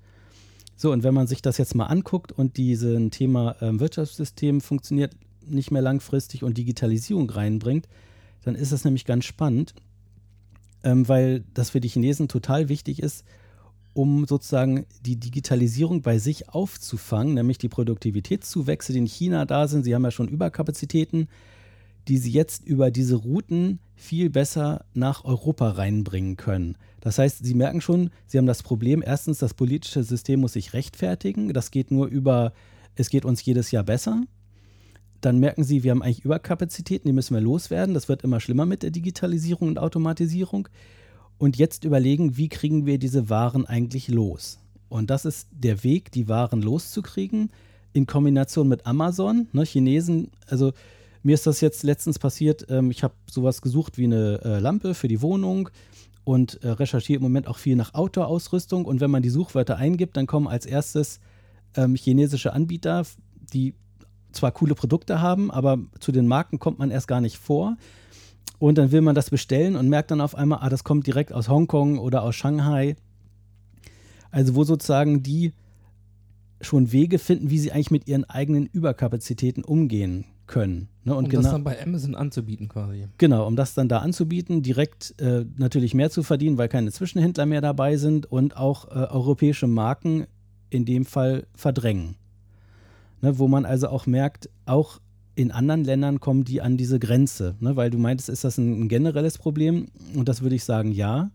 [0.76, 5.16] So, und wenn man sich das jetzt mal anguckt und diesen Thema äh, Wirtschaftssystem funktioniert
[5.46, 7.88] nicht mehr langfristig und Digitalisierung reinbringt,
[8.44, 9.76] dann ist das nämlich ganz spannend,
[10.84, 13.26] ähm, weil das für die Chinesen total wichtig ist,
[13.96, 19.86] um sozusagen die Digitalisierung bei sich aufzufangen, nämlich die Produktivitätszuwächse, die in China da sind.
[19.86, 21.30] Sie haben ja schon Überkapazitäten,
[22.10, 26.78] die sie jetzt über diese Routen viel besser nach Europa reinbringen können.
[27.00, 30.74] Das heißt, sie merken schon, sie haben das Problem, erstens, das politische System muss sich
[30.74, 31.54] rechtfertigen.
[31.54, 32.52] Das geht nur über,
[32.96, 34.24] es geht uns jedes Jahr besser.
[35.22, 37.94] Dann merken sie, wir haben eigentlich Überkapazitäten, die müssen wir loswerden.
[37.96, 40.68] Das wird immer schlimmer mit der Digitalisierung und Automatisierung
[41.38, 44.60] und jetzt überlegen, wie kriegen wir diese Waren eigentlich los.
[44.90, 47.52] Und das ist der Weg, die Waren loszukriegen,
[47.94, 49.48] in Kombination mit Amazon.
[49.54, 50.74] Ne, Chinesen, also
[51.24, 54.94] mir ist das jetzt letztens passiert, ähm, ich habe sowas gesucht wie eine äh, Lampe
[54.94, 55.70] für die Wohnung
[56.24, 58.86] und äh, recherchiere im Moment auch viel nach Outdoor-Ausrüstung.
[58.86, 61.20] Und wenn man die Suchwörter eingibt, dann kommen als erstes
[61.76, 63.06] ähm, chinesische Anbieter,
[63.54, 63.74] die
[64.32, 67.78] zwar coole Produkte haben, aber zu den Marken kommt man erst gar nicht vor.
[68.60, 71.34] Und dann will man das bestellen und merkt dann auf einmal, ah, das kommt direkt
[71.34, 72.96] aus Hongkong oder aus Shanghai.
[74.32, 75.54] Also wo sozusagen die
[76.62, 80.88] schon Wege finden, wie sie eigentlich mit ihren eigenen Überkapazitäten umgehen können.
[81.04, 81.16] Ne?
[81.16, 83.08] Und um genau, das dann bei Amazon anzubieten quasi.
[83.18, 87.46] Genau, um das dann da anzubieten, direkt äh, natürlich mehr zu verdienen, weil keine Zwischenhändler
[87.46, 90.28] mehr dabei sind und auch äh, europäische Marken
[90.70, 92.16] in dem Fall verdrängen.
[93.22, 93.38] Ne?
[93.40, 95.00] Wo man also auch merkt, auch
[95.36, 97.76] in anderen Ländern kommen die an diese Grenze, ne?
[97.76, 99.88] weil du meintest, ist das ein, ein, generelles Problem?
[100.16, 101.30] Und das würde ich sagen, ja.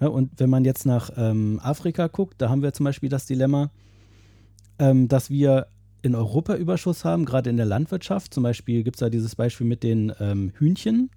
[0.00, 3.26] ja und wenn man jetzt nach ähm, Afrika guckt, da haben wir zum Beispiel das
[3.26, 3.70] Dilemma,
[4.78, 5.66] ähm, dass wir
[6.02, 8.32] in Europa Überschuss haben, gerade in der Landwirtschaft.
[8.32, 11.10] Zum Beispiel gibt es da dieses Beispiel mit den ähm, Hühnchen,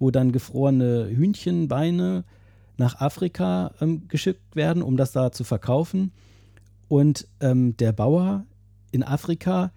[0.00, 2.24] wo dann gefrorene Hühnchenbeine
[2.76, 6.12] nach Afrika ähm, geschickt werden, um das da zu verkaufen.
[6.88, 8.44] Und ähm, der Bauer
[8.90, 9.70] in Afrika,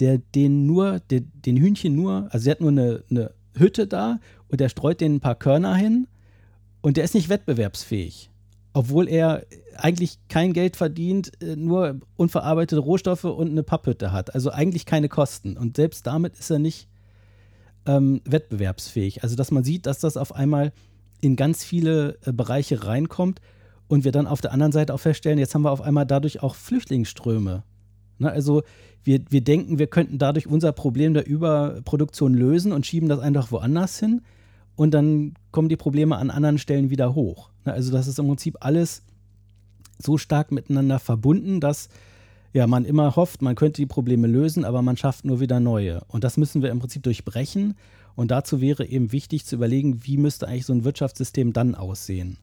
[0.00, 4.18] der den nur, der, den Hühnchen nur, also der hat nur eine, eine Hütte da
[4.48, 6.08] und der streut denen ein paar Körner hin
[6.80, 8.30] und der ist nicht wettbewerbsfähig.
[8.72, 9.44] Obwohl er
[9.76, 14.34] eigentlich kein Geld verdient, äh, nur unverarbeitete Rohstoffe und eine Papphütte hat.
[14.34, 15.56] Also eigentlich keine Kosten.
[15.56, 16.88] Und selbst damit ist er nicht
[17.86, 19.22] ähm, wettbewerbsfähig.
[19.22, 20.72] Also dass man sieht, dass das auf einmal
[21.20, 23.40] in ganz viele äh, Bereiche reinkommt
[23.88, 26.42] und wir dann auf der anderen Seite auch feststellen, jetzt haben wir auf einmal dadurch
[26.42, 27.64] auch Flüchtlingsströme.
[28.20, 28.30] Ne?
[28.30, 28.62] Also
[29.02, 33.50] wir, wir denken, wir könnten dadurch unser Problem der Überproduktion lösen und schieben das einfach
[33.50, 34.22] woanders hin.
[34.76, 37.50] und dann kommen die Probleme an anderen Stellen wieder hoch.
[37.64, 39.02] Ne, also das ist im Prinzip alles
[39.98, 41.88] so stark miteinander verbunden, dass
[42.52, 46.02] ja, man immer hofft, man könnte die Probleme lösen, aber man schafft nur wieder neue.
[46.08, 47.74] Und das müssen wir im Prinzip durchbrechen.
[48.16, 52.38] Und dazu wäre eben wichtig zu überlegen, wie müsste eigentlich so ein Wirtschaftssystem dann aussehen.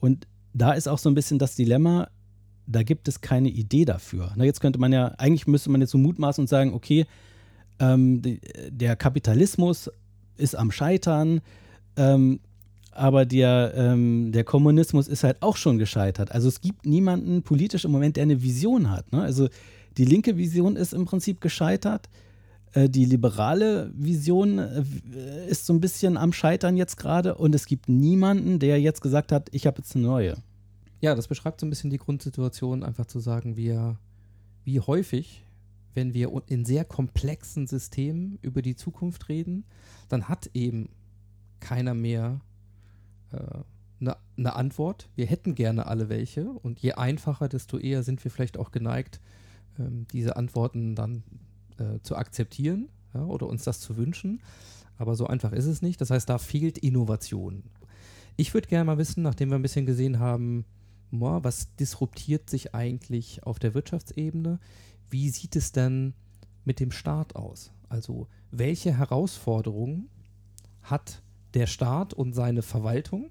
[0.00, 2.08] Und da ist auch so ein bisschen das Dilemma,
[2.70, 4.32] da gibt es keine Idee dafür.
[4.36, 7.06] Na, jetzt könnte man ja, eigentlich müsste man jetzt so mutmaßen und sagen, okay,
[7.78, 9.90] ähm, die, der Kapitalismus
[10.36, 11.40] ist am Scheitern,
[11.96, 12.40] ähm,
[12.92, 16.32] aber der, ähm, der Kommunismus ist halt auch schon gescheitert.
[16.32, 19.12] Also es gibt niemanden politisch im Moment, der eine Vision hat.
[19.12, 19.22] Ne?
[19.22, 19.48] Also
[19.96, 22.08] die linke Vision ist im Prinzip gescheitert.
[22.72, 24.84] Äh, die liberale Vision äh,
[25.48, 29.32] ist so ein bisschen am Scheitern jetzt gerade und es gibt niemanden, der jetzt gesagt
[29.32, 30.36] hat, ich habe jetzt eine neue.
[31.00, 33.98] Ja, das beschreibt so ein bisschen die Grundsituation, einfach zu sagen, wir,
[34.64, 35.46] wie häufig,
[35.94, 39.64] wenn wir in sehr komplexen Systemen über die Zukunft reden,
[40.08, 40.90] dann hat eben
[41.58, 42.40] keiner mehr
[43.30, 45.08] eine, äh, eine Antwort.
[45.14, 49.20] Wir hätten gerne alle welche und je einfacher, desto eher sind wir vielleicht auch geneigt,
[49.78, 51.22] ähm, diese Antworten dann
[51.78, 54.40] äh, zu akzeptieren ja, oder uns das zu wünschen.
[54.98, 56.00] Aber so einfach ist es nicht.
[56.00, 57.62] Das heißt, da fehlt Innovation.
[58.36, 60.66] Ich würde gerne mal wissen, nachdem wir ein bisschen gesehen haben,
[61.12, 64.58] was disruptiert sich eigentlich auf der Wirtschaftsebene,
[65.10, 66.14] wie sieht es denn
[66.64, 67.72] mit dem Staat aus?
[67.88, 70.08] Also welche Herausforderungen
[70.82, 71.22] hat
[71.54, 73.30] der Staat und seine Verwaltung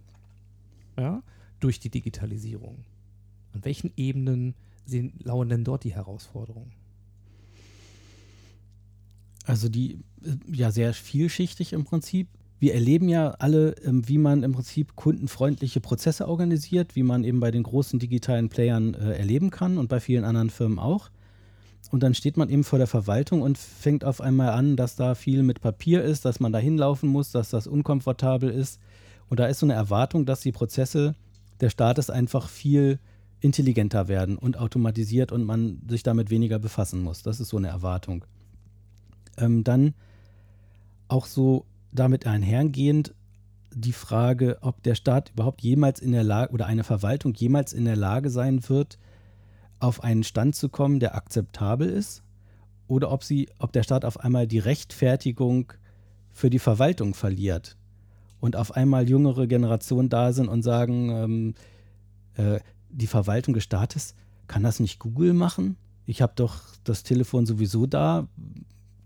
[0.97, 1.23] ja,
[1.59, 2.83] durch die Digitalisierung?
[3.53, 6.73] An welchen Ebenen sehen, lauern denn dort die Herausforderungen?
[9.45, 12.27] Also die, äh, ja, sehr vielschichtig im Prinzip.
[12.59, 17.39] Wir erleben ja alle, ähm, wie man im Prinzip kundenfreundliche Prozesse organisiert, wie man eben
[17.39, 21.09] bei den großen digitalen Playern äh, erleben kann und bei vielen anderen Firmen auch.
[21.91, 25.15] Und dann steht man eben vor der Verwaltung und fängt auf einmal an, dass da
[25.15, 28.79] viel mit Papier ist, dass man da hinlaufen muss, dass das unkomfortabel ist.
[29.29, 31.15] Und da ist so eine Erwartung, dass die Prozesse
[31.61, 32.99] des Staates einfach viel
[33.39, 37.23] intelligenter werden und automatisiert und man sich damit weniger befassen muss.
[37.23, 38.25] Das ist so eine Erwartung.
[39.37, 39.93] Ähm, dann
[41.07, 43.13] auch so damit einhergehend
[43.73, 47.85] die Frage, ob der Staat überhaupt jemals in der Lage oder eine Verwaltung jemals in
[47.85, 48.97] der Lage sein wird,
[49.79, 52.23] auf einen Stand zu kommen, der akzeptabel ist,
[52.87, 55.73] oder ob sie, ob der Staat auf einmal die Rechtfertigung
[56.31, 57.77] für die Verwaltung verliert
[58.39, 61.53] und auf einmal jüngere Generationen da sind und sagen, ähm,
[62.35, 64.15] äh, die Verwaltung des Staates,
[64.47, 65.77] kann das nicht Google machen?
[66.05, 68.27] Ich habe doch das Telefon sowieso da,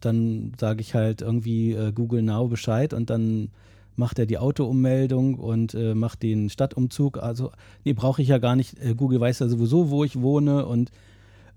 [0.06, 3.50] dann sage ich halt irgendwie äh, Google Now Bescheid und dann
[3.96, 7.18] macht er die Autoummeldung und äh, macht den Stadtumzug.
[7.18, 7.52] Also,
[7.86, 8.80] nee, brauche ich ja gar nicht.
[8.80, 10.92] Äh, Google weiß ja sowieso, wo ich wohne und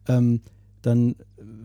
[0.09, 0.40] ähm,
[0.82, 1.16] dann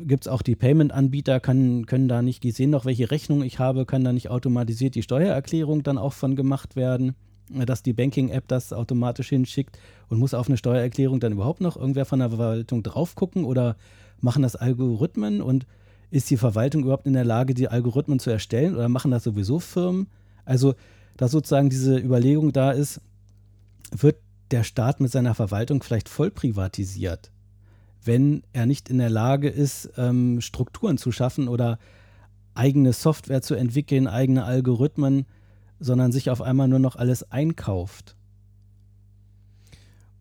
[0.03, 3.85] gibt es auch die Payment-Anbieter, können da nicht, die sehen doch, welche Rechnung ich habe,
[3.85, 7.15] kann da nicht automatisiert die Steuererklärung dann auch von gemacht werden,
[7.53, 9.77] äh, dass die Banking-App das automatisch hinschickt
[10.09, 13.75] und muss auf eine Steuererklärung dann überhaupt noch irgendwer von der Verwaltung drauf gucken oder
[14.21, 15.65] machen das Algorithmen und
[16.11, 19.59] ist die Verwaltung überhaupt in der Lage, die Algorithmen zu erstellen oder machen das sowieso
[19.59, 20.07] Firmen?
[20.45, 20.75] Also,
[21.17, 23.01] dass sozusagen diese Überlegung da ist,
[23.91, 24.17] wird
[24.51, 27.31] der Staat mit seiner Verwaltung vielleicht voll privatisiert,
[28.03, 31.79] wenn er nicht in der Lage ist, ähm, Strukturen zu schaffen oder
[32.53, 35.25] eigene Software zu entwickeln, eigene Algorithmen,
[35.79, 38.15] sondern sich auf einmal nur noch alles einkauft.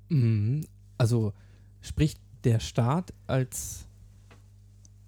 [0.09, 0.67] Mhm.
[0.99, 1.33] Also
[1.81, 3.87] spricht der Staat als,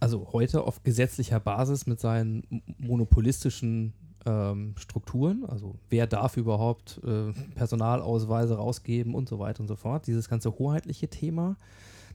[0.03, 2.43] also heute auf gesetzlicher Basis mit seinen
[2.79, 3.93] monopolistischen
[4.27, 10.09] ähm, Strukturen, also wer darf überhaupt äh, Personalausweise rausgeben und so weiter und so fort.
[10.09, 11.57] Dieses ganze hoheitliche Thema,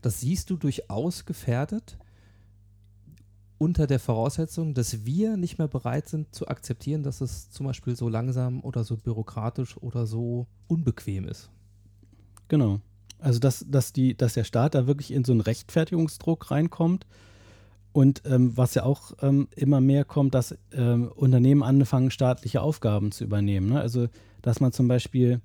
[0.02, 1.98] das siehst du durchaus gefährdet
[3.58, 7.96] unter der Voraussetzung, dass wir nicht mehr bereit sind zu akzeptieren, dass es zum Beispiel
[7.96, 11.50] so langsam oder so bürokratisch oder so unbequem ist.
[12.50, 12.82] Genau.
[13.20, 17.08] Also dass, dass, die, dass der Staat da wirklich in so einen Rechtfertigungsdruck reinkommt
[17.98, 23.12] und ähm, was ja auch ähm, immer mehr kommt, dass ähm, Unternehmen anfangen, staatliche Aufgaben
[23.12, 23.70] zu übernehmen.
[23.70, 23.82] Ne?
[23.82, 24.08] Also,
[24.44, 25.42] dass man zum Beispiel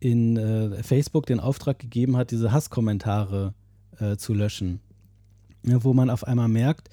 [0.00, 3.52] in äh, Facebook den Auftrag gegeben hat, diese Hasskommentare
[3.98, 4.80] äh, zu löschen.
[5.62, 5.84] Ne?
[5.84, 6.88] Wo man auf einmal merkt,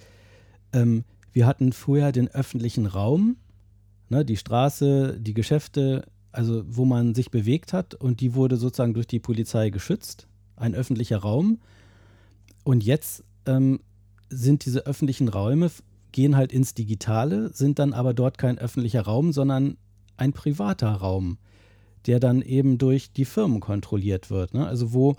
[0.74, 3.38] ähm, wir hatten vorher den öffentlichen Raum,
[4.10, 4.26] ne?
[4.26, 6.04] die Straße, die Geschäfte,
[6.34, 10.76] also wo man sich bewegt hat und die wurde sozusagen durch die Polizei geschützt, ein
[10.76, 11.62] öffentlicher Raum.
[12.66, 13.80] Und jetzt ähm,
[14.36, 15.72] sind diese öffentlichen Räume,
[16.12, 19.78] gehen halt ins Digitale, sind dann aber dort kein öffentlicher Raum, sondern
[20.18, 21.38] ein privater Raum,
[22.06, 24.54] der dann eben durch die Firmen kontrolliert wird.
[24.54, 24.66] Ne?
[24.66, 25.16] Also wo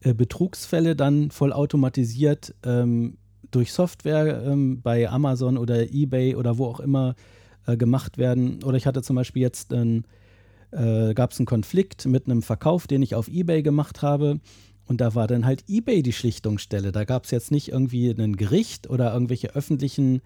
[0.00, 3.18] äh, Betrugsfälle dann vollautomatisiert ähm,
[3.50, 7.14] durch Software ähm, bei Amazon oder eBay oder wo auch immer
[7.66, 8.62] äh, gemacht werden.
[8.62, 13.02] Oder ich hatte zum Beispiel jetzt äh, gab es einen Konflikt mit einem Verkauf, den
[13.02, 14.40] ich auf Ebay gemacht habe.
[14.88, 16.92] Und da war dann halt eBay die Schlichtungsstelle.
[16.92, 20.22] Da gab es jetzt nicht irgendwie ein Gericht oder irgendwelche öffentlichen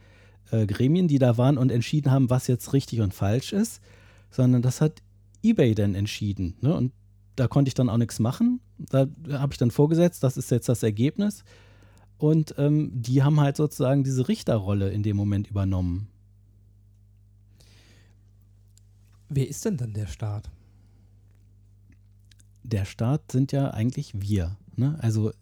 [0.53, 3.83] äh, Gremien, die da waren und entschieden haben, was jetzt richtig und falsch ist,
[4.31, 5.03] sondern das hat
[5.43, 6.55] eBay dann entschieden.
[6.61, 6.75] Ne?
[6.75, 6.93] Und
[7.35, 8.61] da konnte ich dann auch nichts machen.
[8.79, 11.43] Da habe ich dann vorgesetzt, das ist jetzt das Ergebnis.
[12.17, 16.07] Und ähm, die haben halt sozusagen diese Richterrolle in dem Moment übernommen.
[19.29, 20.53] Wer ist denn dann der Staat?
[22.63, 24.57] Der Staat sind ja eigentlich wir.
[24.77, 24.97] Ne?
[25.01, 25.33] Also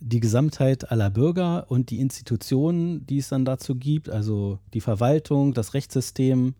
[0.00, 5.54] die Gesamtheit aller Bürger und die Institutionen, die es dann dazu gibt, also die Verwaltung,
[5.54, 6.54] das Rechtssystem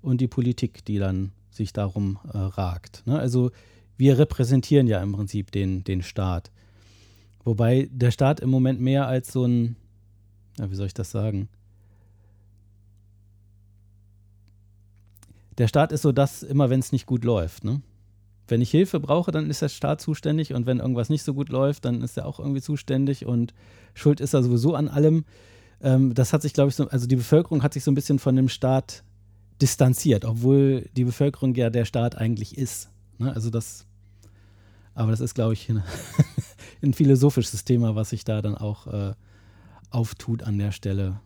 [0.00, 3.02] und die Politik, die dann sich darum äh, ragt.
[3.06, 3.18] Ne?
[3.18, 3.50] Also
[3.96, 6.52] wir repräsentieren ja im Prinzip den, den Staat.
[7.44, 9.76] Wobei der Staat im Moment mehr als so ein,
[10.58, 11.48] ja, wie soll ich das sagen?
[15.56, 17.64] Der Staat ist so das immer, wenn es nicht gut läuft.
[17.64, 17.82] Ne?
[18.50, 21.48] Wenn ich Hilfe brauche, dann ist der Staat zuständig und wenn irgendwas nicht so gut
[21.48, 23.54] läuft, dann ist er auch irgendwie zuständig und
[23.94, 25.24] schuld ist er sowieso an allem.
[25.80, 28.18] Ähm, das hat sich, glaube ich, so, also die Bevölkerung hat sich so ein bisschen
[28.18, 29.04] von dem Staat
[29.60, 32.90] distanziert, obwohl die Bevölkerung ja der Staat eigentlich ist.
[33.18, 33.32] Ne?
[33.34, 33.86] Also das,
[34.94, 35.82] aber das ist, glaube ich, ein,
[36.82, 39.14] ein, philosophisches Thema, was sich da dann auch äh,
[39.90, 41.20] auftut an der Stelle.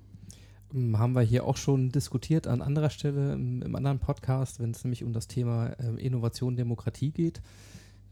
[0.73, 4.71] Hm, haben wir hier auch schon diskutiert an anderer Stelle im, im anderen Podcast, wenn
[4.71, 7.43] es nämlich um das Thema äh, Innovation, Demokratie geht.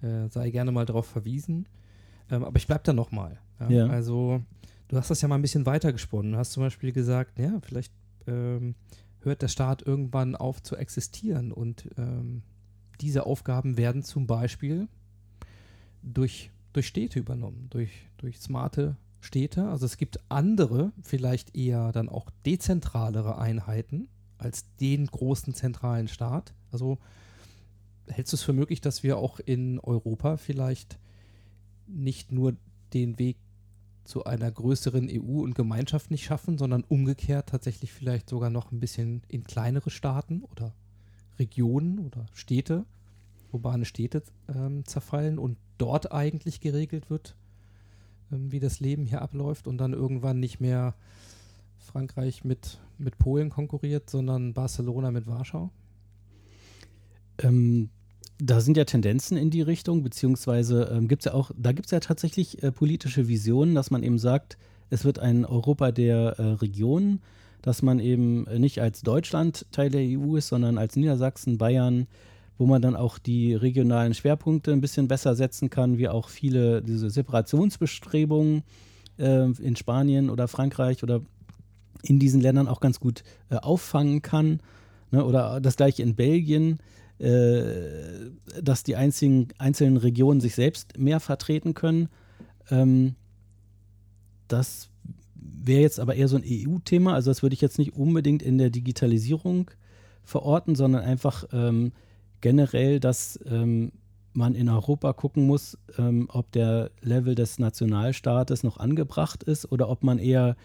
[0.02, 1.66] Äh, sei gerne mal darauf verwiesen.
[2.30, 3.38] Ähm, aber ich bleibe da nochmal.
[3.61, 3.70] Ja?
[3.70, 3.86] ja?
[3.86, 4.42] Also,
[4.88, 6.32] du hast das ja mal ein bisschen weitergesponnen.
[6.32, 7.92] Du hast zum Beispiel gesagt, ja, vielleicht
[8.26, 8.74] ähm,
[9.20, 11.52] hört der Staat irgendwann auf zu existieren.
[11.52, 12.42] Und ähm,
[13.00, 14.88] diese Aufgaben werden zum Beispiel
[16.02, 19.68] durch, durch Städte übernommen, durch, durch smarte Städte.
[19.68, 24.09] Also es gibt andere, vielleicht eher dann auch dezentralere Einheiten
[24.39, 26.55] als den großen zentralen Staat.
[26.73, 26.99] Also
[28.09, 30.99] hältst du es für möglich, dass wir auch in Europa vielleicht
[31.87, 32.57] nicht nur
[32.93, 33.37] den Weg
[34.05, 38.81] zu einer größeren EU und Gemeinschaft nicht schaffen, sondern umgekehrt tatsächlich vielleicht sogar noch ein
[38.81, 40.75] bisschen in kleinere Staaten oder
[41.39, 42.85] Regionen oder Städte,
[43.53, 47.37] urbane Städte ähm, zerfallen und dort eigentlich geregelt wird,
[48.31, 50.95] wie das Leben hier abläuft und dann irgendwann nicht mehr
[51.78, 55.70] Frankreich mit, mit Polen konkurriert, sondern Barcelona mit Warschau?
[57.39, 57.91] Ähm,
[58.39, 61.87] da sind ja Tendenzen in die Richtung, beziehungsweise ähm, gibt es ja auch, da gibt
[61.87, 64.57] es ja tatsächlich äh, politische Visionen, dass man eben sagt,
[64.89, 67.20] es wird ein Europa der äh, Regionen,
[67.62, 72.07] dass man eben nicht als Deutschland Teil der EU ist, sondern als Niedersachsen, Bayern,
[72.61, 76.82] wo man dann auch die regionalen Schwerpunkte ein bisschen besser setzen kann, wie auch viele
[76.82, 78.64] diese Separationsbestrebungen
[79.18, 81.22] äh, in Spanien oder Frankreich oder
[82.02, 84.61] in diesen Ländern auch ganz gut äh, auffangen kann.
[85.11, 85.24] Ne?
[85.24, 86.80] Oder das gleiche in Belgien
[87.18, 88.30] äh,
[88.62, 92.08] dass die einzigen, einzelnen Regionen sich selbst mehr vertreten können.
[92.70, 93.14] Ähm,
[94.48, 94.90] das
[95.34, 97.14] wäre jetzt aber eher so ein EU-Thema.
[97.14, 99.70] Also das würde ich jetzt nicht unbedingt in der Digitalisierung
[100.24, 101.92] verorten, sondern einfach ähm,
[102.41, 103.93] generell, dass ähm,
[104.32, 109.88] man in Europa gucken muss, ähm, ob der Level des Nationalstaates noch angebracht ist oder
[109.88, 110.57] ob man eher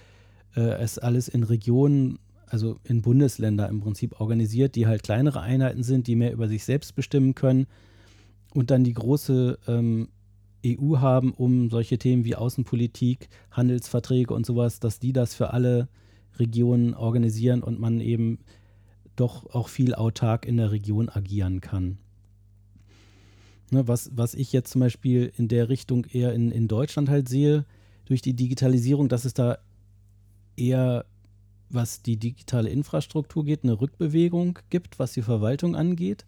[0.56, 5.84] äh, es alles in Regionen also in Bundesländer im Prinzip organisiert, die halt kleinere Einheiten
[5.84, 7.68] sind, die mehr über sich selbst bestimmen können
[8.54, 10.10] und dann die große ähm,
[10.66, 15.88] EU haben, um solche Themen wie Außenpolitik, Handelsverträge und sowas, dass die das für alle
[16.38, 18.40] Regionen organisieren und man eben
[19.16, 21.98] doch auch viel autark in der Region agieren kann.
[23.72, 27.28] Ne, was, was ich jetzt zum Beispiel in der Richtung eher in, in Deutschland halt
[27.28, 27.66] sehe,
[28.06, 29.58] durch die Digitalisierung, dass es da
[30.56, 31.06] eher
[31.70, 36.26] was die digitale Infrastruktur geht, eine Rückbewegung gibt, was die Verwaltung angeht.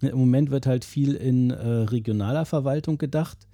[0.00, 3.46] Im Moment wird halt viel in äh, regionaler Verwaltung gedacht,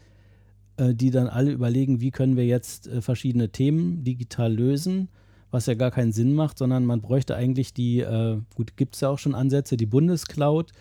[0.77, 5.09] äh, die dann alle überlegen, wie können wir jetzt äh, verschiedene Themen digital lösen,
[5.51, 9.01] was ja gar keinen Sinn macht, sondern man bräuchte eigentlich die, äh, gut, gibt es
[9.01, 10.73] ja auch schon Ansätze, die Bundescloud,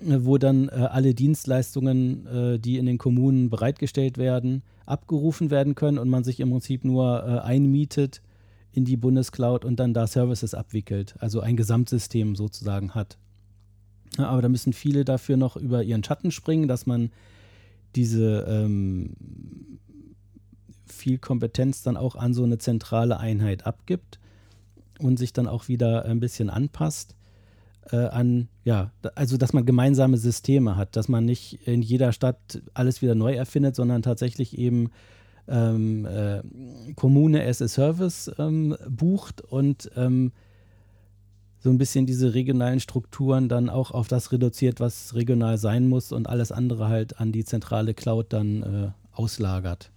[0.00, 5.98] äh, wo dann äh, alle Dienstleistungen, die in den Kommunen bereitgestellt werden, abgerufen werden können
[5.98, 8.22] und man sich im Prinzip nur einmietet
[8.72, 13.18] in die Bundescloud und dann da Services abwickelt, also ein Gesamtsystem sozusagen hat.
[14.18, 17.10] Ja, aber da müssen viele dafür noch über ihren Schatten springen, dass man
[17.96, 19.10] diese ähm,
[21.00, 24.20] viel Kompetenz dann auch an so eine zentrale Einheit abgibt
[24.98, 27.14] und sich dann auch wieder ein bisschen anpasst
[27.90, 32.62] äh, an, ja, also dass man gemeinsame Systeme hat, dass man nicht in jeder Stadt
[32.74, 34.90] alles wieder neu erfindet, sondern tatsächlich eben
[35.48, 36.42] ähm, äh,
[36.94, 40.32] Kommune as a Service ähm, bucht und ähm,
[41.58, 46.12] so ein bisschen diese regionalen Strukturen dann auch auf das reduziert, was regional sein muss
[46.12, 49.90] und alles andere halt an die zentrale Cloud dann äh, auslagert.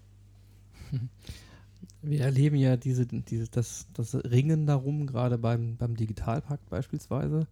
[2.01, 7.47] Wir erleben ja diese, diese, das, das Ringen darum, gerade beim, beim Digitalpakt beispielsweise.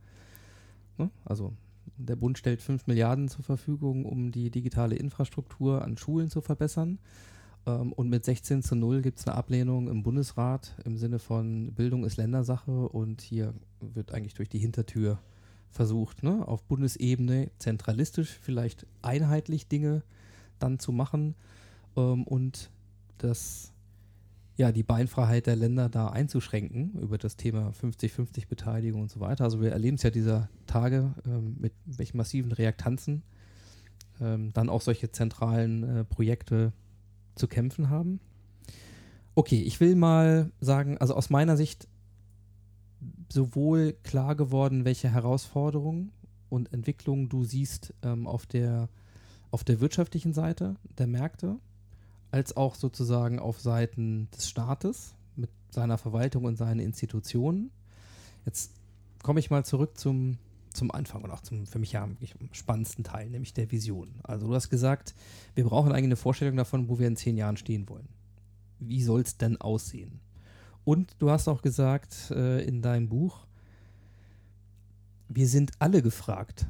[0.98, 1.10] Ne?
[1.24, 1.54] Also
[1.98, 7.00] der Bund stellt 5 Milliarden zur Verfügung, um die digitale Infrastruktur an Schulen zu verbessern.
[7.66, 11.74] Ähm, und mit 16 zu 0 gibt es eine Ablehnung im Bundesrat im Sinne von
[11.74, 15.20] Bildung ist Ländersache und hier wird eigentlich durch die Hintertür
[15.70, 20.04] versucht, ne, auf Bundesebene zentralistisch vielleicht einheitlich Dinge
[20.60, 21.36] dann zu machen
[21.96, 22.70] ähm, und
[23.24, 23.72] das
[24.58, 29.44] ja, die Beinfreiheit der Länder da einzuschränken über das Thema 50-50 Beteiligung und so weiter.
[29.44, 33.24] Also wir erleben es ja dieser Tage ähm, mit welchen massiven Reaktanzen
[34.20, 36.74] ähm, dann auch solche zentralen äh, Projekte
[37.36, 38.20] zu kämpfen haben.
[39.34, 41.88] Okay, ich will mal sagen, also aus meiner Sicht
[43.30, 46.12] sowohl klar geworden, welche Herausforderungen
[46.50, 48.90] und Entwicklungen du siehst ähm, auf, der,
[49.50, 51.58] auf der wirtschaftlichen Seite der Märkte,
[52.32, 57.72] als auch sozusagen auf Seiten des Staates mit seiner Verwaltung und seinen Institutionen.
[58.46, 58.72] Jetzt
[59.22, 60.38] komme ich mal zurück zum,
[60.74, 62.08] zum Anfang und auch zum für mich ja
[62.54, 64.16] spannendsten Teil, nämlich der Vision.
[64.24, 65.14] Also du hast gesagt,
[65.56, 68.08] wir brauchen eigentlich eine Vorstellung davon, wo wir in zehn Jahren stehen wollen.
[68.80, 70.22] Wie soll es denn aussehen?
[70.84, 73.46] Und du hast auch gesagt äh, in deinem Buch,
[75.30, 76.66] wir sind alle gefragt,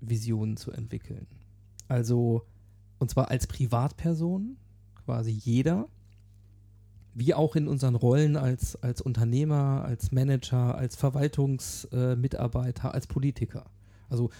[0.00, 1.26] Visionen zu entwickeln.
[1.86, 2.46] Also,
[2.98, 4.56] und zwar als Privatperson,
[5.10, 5.88] quasi jeder,
[7.14, 13.64] wie auch in unseren Rollen als, als Unternehmer, als Manager, als Verwaltungsmitarbeiter, äh, als Politiker.
[14.08, 14.30] Also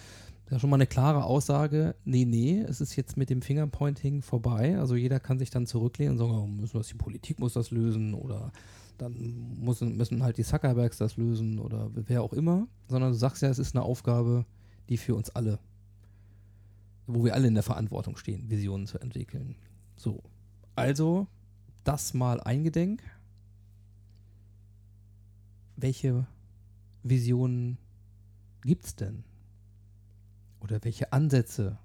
[0.46, 4.78] da schon mal eine klare Aussage, nee, nee, es ist jetzt mit dem Fingerpointing vorbei.
[4.78, 7.72] Also jeder kann sich dann zurücklehnen und sagen, oh, müssen das, die Politik muss das
[7.72, 8.52] lösen oder
[8.96, 12.68] dann müssen, müssen halt die Zuckerbergs das lösen oder wer auch immer.
[12.86, 14.46] Sondern du sagst ja, es ist eine Aufgabe,
[14.88, 15.58] die für uns alle,
[17.08, 19.56] wo wir alle in der Verantwortung stehen, Visionen zu entwickeln.
[19.96, 20.22] So.
[20.74, 21.26] Also
[21.84, 23.02] das mal eingedenk.
[25.76, 26.26] Welche
[27.02, 27.78] Visionen
[28.62, 29.24] gibt es denn?
[30.60, 31.78] Oder welche Ansätze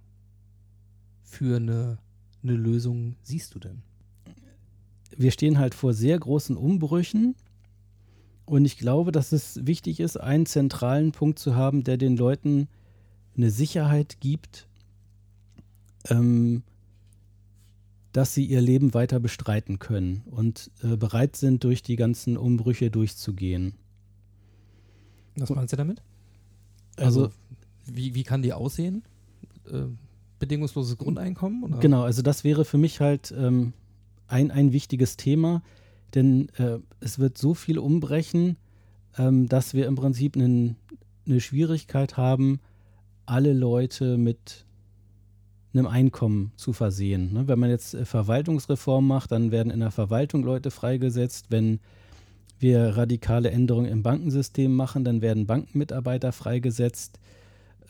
[1.24, 1.98] für eine,
[2.44, 3.82] eine Lösung siehst du denn?
[5.18, 7.36] Wir stehen halt vor sehr großen Umbrüchen
[8.46, 12.68] und ich glaube, dass es wichtig ist, einen zentralen Punkt zu haben, der den Leuten
[13.38, 14.68] eine Sicherheit gibt,
[16.10, 16.64] ähm,
[18.16, 22.90] dass sie ihr Leben weiter bestreiten können und äh, bereit sind, durch die ganzen Umbrüche
[22.90, 23.74] durchzugehen.
[25.36, 26.02] Was meinst du damit?
[26.96, 27.34] Also, also
[27.88, 29.04] wie, wie kann die aussehen?
[29.70, 29.88] Äh,
[30.40, 31.64] bedingungsloses Grundeinkommen?
[31.64, 31.80] Oder?
[31.80, 33.74] Genau, also das wäre für mich halt ähm,
[34.30, 35.62] ein, ein wichtiges Thema,
[36.14, 38.56] denn äh, es wird so viel umbrechen,
[39.18, 40.78] ähm, dass wir im Prinzip einen,
[41.26, 42.62] eine Schwierigkeit haben,
[43.26, 44.66] alle Leute mit
[45.76, 47.34] einem Einkommen zu versehen.
[47.34, 47.48] Ne?
[47.48, 51.48] Wenn man jetzt äh, Verwaltungsreform macht, dann werden in der Verwaltung Leute freigesetzt.
[51.50, 51.80] Wenn
[52.60, 57.20] wir radikale Änderungen im Bankensystem machen, dann werden Bankenmitarbeiter freigesetzt.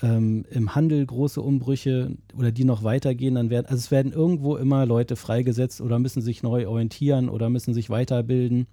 [0.02, 4.58] Ähm, Im Handel große Umbrüche oder die noch weitergehen, dann werden, also es werden irgendwo
[4.58, 8.68] immer Leute freigesetzt oder müssen sich neu orientieren oder müssen sich weiterbilden.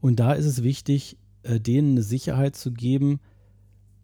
[0.00, 3.20] Und da ist es wichtig, äh, denen eine Sicherheit zu geben,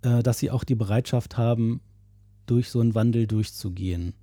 [0.03, 1.80] äh, dass sie auch die Bereitschaft haben,
[2.47, 4.14] durch so einen Wandel durchzugehen.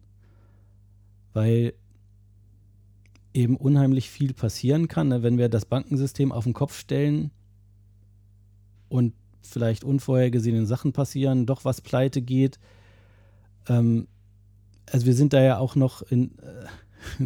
[1.33, 1.73] Weil
[3.33, 5.23] eben unheimlich viel passieren kann, ne?
[5.23, 7.31] wenn wir das Bankensystem auf den Kopf stellen
[8.89, 12.59] und vielleicht unvorhergesehene Sachen passieren, doch was pleite geht.
[13.67, 14.07] Ähm,
[14.91, 17.25] also wir sind da ja auch noch in, äh,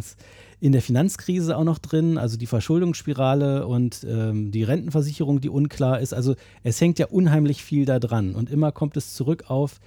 [0.60, 6.00] in der Finanzkrise auch noch drin, also die Verschuldungsspirale und ähm, die Rentenversicherung, die unklar
[6.00, 6.14] ist.
[6.14, 9.80] Also es hängt ja unheimlich viel da dran und immer kommt es zurück auf,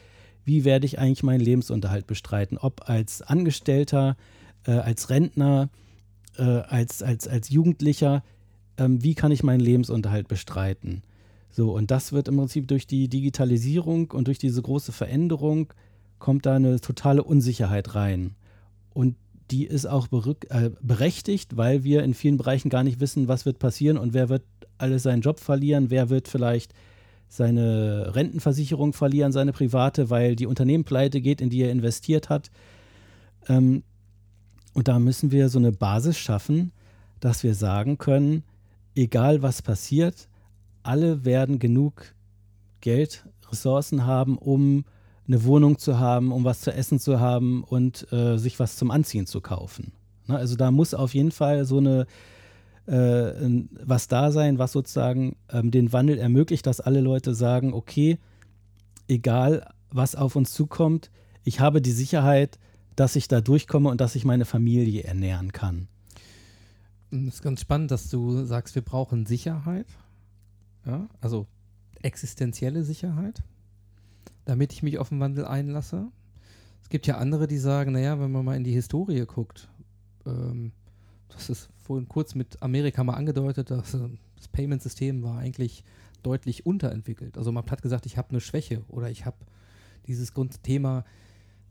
[0.44, 2.58] wie werde ich eigentlich meinen Lebensunterhalt bestreiten?
[2.58, 4.18] Ob als Angestellter,
[4.66, 5.70] äh, als Rentner,
[6.38, 8.24] äh, als, als, als Jugendlicher,
[8.78, 11.04] ähm, wie kann ich meinen Lebensunterhalt bestreiten?
[11.52, 15.74] So, und das wird im Prinzip durch die Digitalisierung und durch diese große Veränderung
[16.20, 18.36] kommt da eine totale Unsicherheit rein.
[18.94, 19.16] Und
[19.52, 20.08] die ist auch
[20.50, 24.30] äh, berechtigt, weil wir in vielen Bereichen gar nicht wissen, was wird passieren und wer
[24.30, 24.44] wird
[24.78, 26.74] alles seinen Job verlieren, wer wird vielleicht
[27.32, 32.52] seine Rentenversicherung verlieren, seine private, weil die Unternehmen pleite geht, in die er investiert hat.
[33.48, 33.84] Ähm,
[34.74, 36.74] und da müssen wir so eine Basis schaffen,
[37.22, 38.44] dass wir sagen können,
[38.96, 40.28] egal was passiert,
[40.84, 42.14] alle werden genug
[42.82, 44.84] Geld, Ressourcen haben, um
[45.26, 48.92] eine Wohnung zu haben, um was zu essen zu haben und äh, sich was zum
[48.92, 49.94] Anziehen zu kaufen.
[50.28, 50.36] Ne?
[50.36, 52.08] Also da muss auf jeden Fall so eine
[52.88, 58.18] was da sein, was sozusagen ähm, den Wandel ermöglicht, dass alle Leute sagen, okay,
[59.08, 61.12] egal was auf uns zukommt,
[61.44, 62.60] ich habe die Sicherheit,
[62.96, 65.88] dass ich da durchkomme und dass ich meine Familie ernähren kann.
[67.12, 69.88] Es ist ganz spannend, dass du sagst, wir brauchen Sicherheit.
[70.86, 71.46] Ja, also
[72.02, 73.44] existenzielle Sicherheit,
[74.46, 76.08] damit ich mich auf den Wandel einlasse.
[76.82, 79.70] Es gibt ja andere, die sagen, naja, wenn man mal in die Historie guckt,
[80.26, 80.72] ähm,
[81.34, 85.84] das ist vorhin kurz mit Amerika mal angedeutet, dass äh, das Payment-System war eigentlich
[86.24, 87.38] deutlich unterentwickelt.
[87.38, 89.38] Also man hat gesagt, ich habe eine Schwäche oder ich habe
[90.08, 91.06] dieses Grundthema,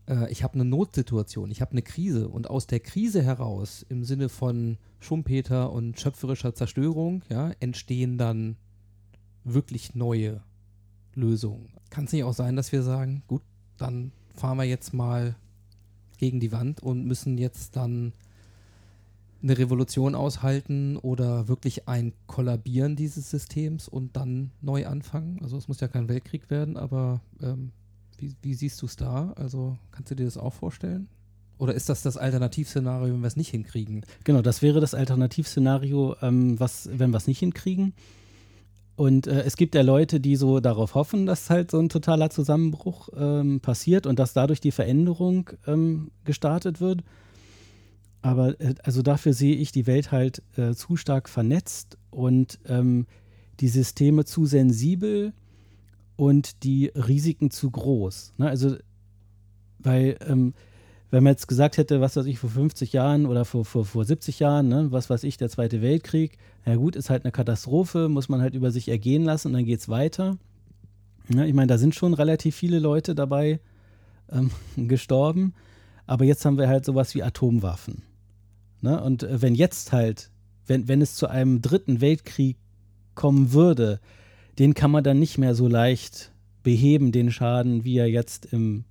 [0.07, 4.03] äh, ich habe eine Notsituation, ich habe eine Krise und aus der Krise heraus im
[4.03, 8.57] Sinne von Schumpeter und schöpferischer Zerstörung ja, entstehen dann
[9.43, 10.41] wirklich neue
[11.15, 11.69] Lösungen.
[11.89, 13.41] Kann es nicht auch sein, dass wir sagen, gut,
[13.77, 15.35] dann fahren wir jetzt mal
[16.17, 18.13] gegen die Wand und müssen jetzt dann
[19.43, 25.39] eine Revolution aushalten oder wirklich ein Kollabieren dieses Systems und dann neu anfangen?
[25.41, 27.71] Also es muss ja kein Weltkrieg werden, aber ähm,
[28.17, 29.33] wie, wie siehst du es da?
[29.35, 31.07] Also kannst du dir das auch vorstellen?
[31.57, 34.03] Oder ist das das Alternativszenario, wenn wir es nicht hinkriegen?
[34.23, 37.93] Genau, das wäre das Alternativszenario, ähm, was, wenn wir es nicht hinkriegen.
[38.95, 42.29] Und äh, es gibt ja Leute, die so darauf hoffen, dass halt so ein totaler
[42.29, 47.03] Zusammenbruch ähm, passiert und dass dadurch die Veränderung ähm, gestartet wird.
[48.21, 53.07] Aber äh, also dafür sehe ich die Welt halt äh, zu stark vernetzt und ähm,
[53.59, 55.33] die Systeme zu sensibel
[56.15, 58.33] und die Risiken zu groß.
[58.37, 58.47] Ne?
[58.47, 58.75] Also,
[59.79, 60.53] weil ähm,
[61.09, 64.05] wenn man jetzt gesagt hätte, was weiß ich, vor 50 Jahren oder vor, vor, vor
[64.05, 68.07] 70 Jahren, ne, was weiß ich, der Zweite Weltkrieg, na gut, ist halt eine Katastrophe,
[68.07, 70.37] muss man halt über sich ergehen lassen und dann geht es weiter.
[71.27, 73.59] Ja, ich meine, da sind schon relativ viele Leute dabei
[74.31, 74.51] ähm,
[74.87, 75.53] gestorben,
[76.07, 78.03] aber jetzt haben wir halt sowas wie Atomwaffen.
[78.81, 79.01] Ne?
[79.01, 80.31] Und äh, wenn jetzt halt,
[80.67, 82.57] wenn, wenn es zu einem dritten Weltkrieg
[83.15, 83.99] kommen würde,
[84.59, 86.31] den kann man dann nicht mehr so leicht
[86.63, 88.83] beheben, den Schaden, wie er jetzt im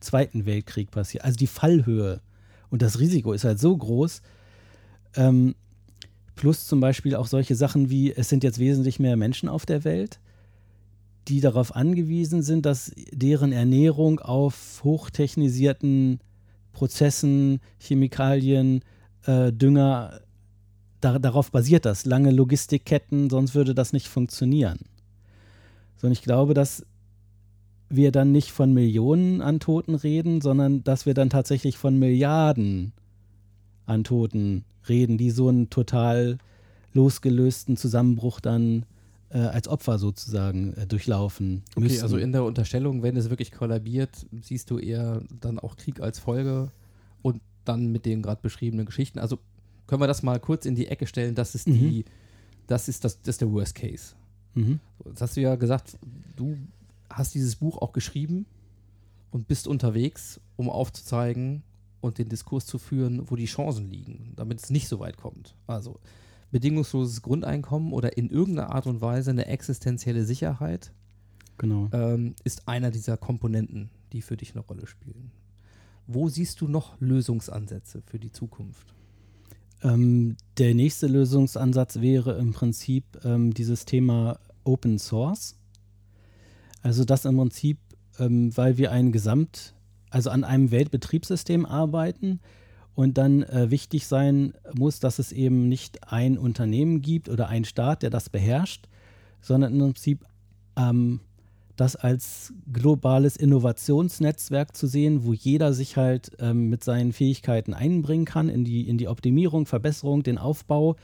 [0.00, 1.24] Zweiten Weltkrieg passiert.
[1.24, 2.20] Also die Fallhöhe
[2.70, 4.22] und das Risiko ist halt so groß.
[5.16, 5.54] Ähm,
[6.36, 9.84] plus zum Beispiel auch solche Sachen wie, es sind jetzt wesentlich mehr Menschen auf der
[9.84, 10.20] Welt,
[11.26, 16.20] die darauf angewiesen sind, dass deren Ernährung auf hochtechnisierten
[16.72, 18.82] Prozessen, Chemikalien,
[19.28, 20.20] äh, Dünger,
[21.00, 22.06] da, darauf basiert das.
[22.06, 24.78] Lange Logistikketten, sonst würde das nicht funktionieren.
[25.96, 26.84] Sondern ich glaube, dass
[27.90, 32.92] wir dann nicht von Millionen an Toten reden, sondern dass wir dann tatsächlich von Milliarden
[33.86, 36.38] an Toten reden, die so einen total
[36.92, 38.84] losgelösten Zusammenbruch dann
[39.30, 42.02] äh, als Opfer sozusagen äh, durchlaufen okay, müssten.
[42.02, 46.18] also in der Unterstellung, wenn es wirklich kollabiert, siehst du eher dann auch Krieg als
[46.18, 46.70] Folge
[47.22, 49.18] und dann mit den gerade beschriebenen Geschichten.
[49.18, 49.38] Also
[49.86, 51.72] können wir das mal kurz in die Ecke stellen, das ist Mhm.
[51.78, 52.04] die,
[52.66, 54.14] das ist das, das ist der Worst Case.
[54.54, 54.80] Mhm.
[55.06, 55.98] Jetzt hast du ja gesagt,
[56.36, 56.56] du
[57.10, 58.46] hast dieses Buch auch geschrieben
[59.30, 61.62] und bist unterwegs, um aufzuzeigen
[62.00, 65.54] und den Diskurs zu führen, wo die Chancen liegen, damit es nicht so weit kommt.
[65.66, 65.98] Also
[66.50, 70.92] bedingungsloses Grundeinkommen oder in irgendeiner Art und Weise eine existenzielle Sicherheit
[71.58, 71.88] Genau.
[71.92, 75.30] ähm, ist einer dieser Komponenten, die für dich eine Rolle spielen.
[76.10, 78.94] Wo siehst du noch Lösungsansätze für die Zukunft?
[79.82, 85.56] Ähm, der nächste Lösungsansatz wäre im Prinzip ähm, dieses Thema Open Source.
[86.80, 87.78] Also das im Prinzip,
[88.18, 89.74] ähm, weil wir ein Gesamt,
[90.08, 92.40] also an einem Weltbetriebssystem arbeiten
[92.94, 97.66] und dann äh, wichtig sein muss, dass es eben nicht ein Unternehmen gibt oder ein
[97.66, 98.88] Staat, der das beherrscht,
[99.42, 100.24] sondern im Prinzip
[100.74, 101.20] ähm,
[101.78, 108.24] das als globales Innovationsnetzwerk zu sehen, wo jeder sich halt ähm, mit seinen Fähigkeiten einbringen
[108.24, 110.96] kann in die, in die Optimierung, Verbesserung, den Aufbau.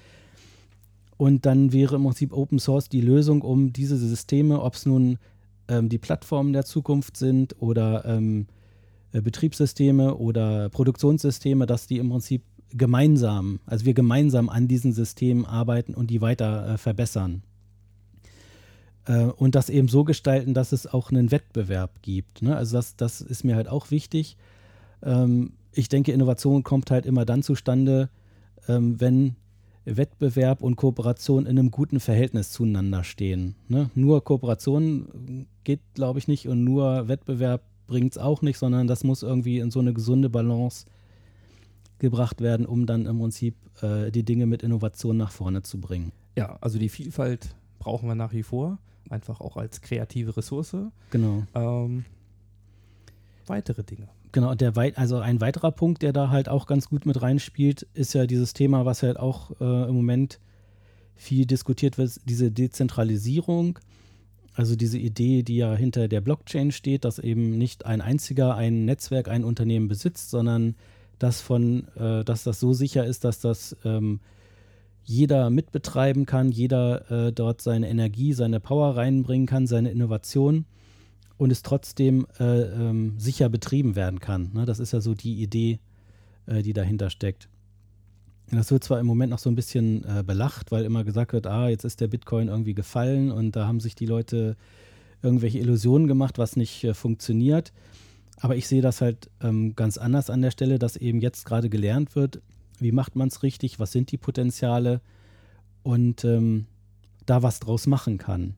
[1.16, 5.18] Und dann wäre im Prinzip Open Source die Lösung, um diese Systeme, ob es nun
[5.68, 8.48] ähm, die Plattformen der Zukunft sind oder ähm,
[9.12, 15.46] äh, Betriebssysteme oder Produktionssysteme, dass die im Prinzip gemeinsam, also wir gemeinsam an diesen Systemen
[15.46, 17.44] arbeiten und die weiter äh, verbessern
[19.06, 22.42] äh, und das eben so gestalten, dass es auch einen Wettbewerb gibt.
[22.42, 22.56] Ne?
[22.56, 24.36] Also das, das ist mir halt auch wichtig.
[25.02, 28.08] Ähm, ich denke, Innovation kommt halt immer dann zustande,
[28.68, 29.36] ähm, wenn
[29.84, 33.54] Wettbewerb und Kooperation in einem guten Verhältnis zueinander stehen.
[33.68, 33.90] Ne?
[33.94, 39.04] Nur Kooperation geht, glaube ich, nicht und nur Wettbewerb bringt es auch nicht, sondern das
[39.04, 40.86] muss irgendwie in so eine gesunde Balance
[41.98, 46.12] gebracht werden, um dann im Prinzip äh, die Dinge mit Innovation nach vorne zu bringen.
[46.36, 48.78] Ja, also die Vielfalt brauchen wir nach wie vor,
[49.14, 50.76] einfach auch als kreative Ressource.
[51.10, 51.44] Genau.
[51.54, 52.04] Ähm,
[53.46, 54.08] weitere Dinge.
[54.32, 57.86] Genau, der weit, also ein weiterer Punkt, der da halt auch ganz gut mit reinspielt,
[57.94, 60.40] ist ja dieses Thema, was halt auch äh, im Moment
[61.14, 63.78] viel diskutiert wird, diese Dezentralisierung,
[64.54, 68.84] also diese Idee, die ja hinter der Blockchain steht, dass eben nicht ein einziger ein
[68.84, 70.74] Netzwerk, ein Unternehmen besitzt, sondern
[71.18, 74.20] dass, von, äh, dass das so sicher ist, dass das ähm,
[75.04, 80.64] jeder mitbetreiben kann, jeder äh, dort seine Energie, seine Power reinbringen kann, seine Innovation
[81.36, 84.50] und es trotzdem äh, ähm, sicher betrieben werden kann.
[84.54, 84.64] Ne?
[84.64, 85.78] Das ist ja so die Idee,
[86.46, 87.48] äh, die dahinter steckt.
[88.50, 91.46] Das wird zwar im Moment noch so ein bisschen äh, belacht, weil immer gesagt wird,
[91.46, 94.56] ah, jetzt ist der Bitcoin irgendwie gefallen und da haben sich die Leute
[95.22, 97.72] irgendwelche Illusionen gemacht, was nicht äh, funktioniert.
[98.40, 101.70] Aber ich sehe das halt ähm, ganz anders an der Stelle, dass eben jetzt gerade
[101.70, 102.42] gelernt wird,
[102.78, 105.00] wie macht man es richtig, was sind die Potenziale
[105.82, 106.66] und ähm,
[107.26, 108.54] da was draus machen kann.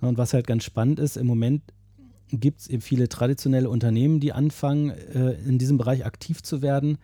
[0.00, 1.62] Und was halt ganz spannend ist, im Moment
[2.30, 6.98] gibt es eben viele traditionelle Unternehmen, die anfangen, äh, in diesem Bereich aktiv zu werden,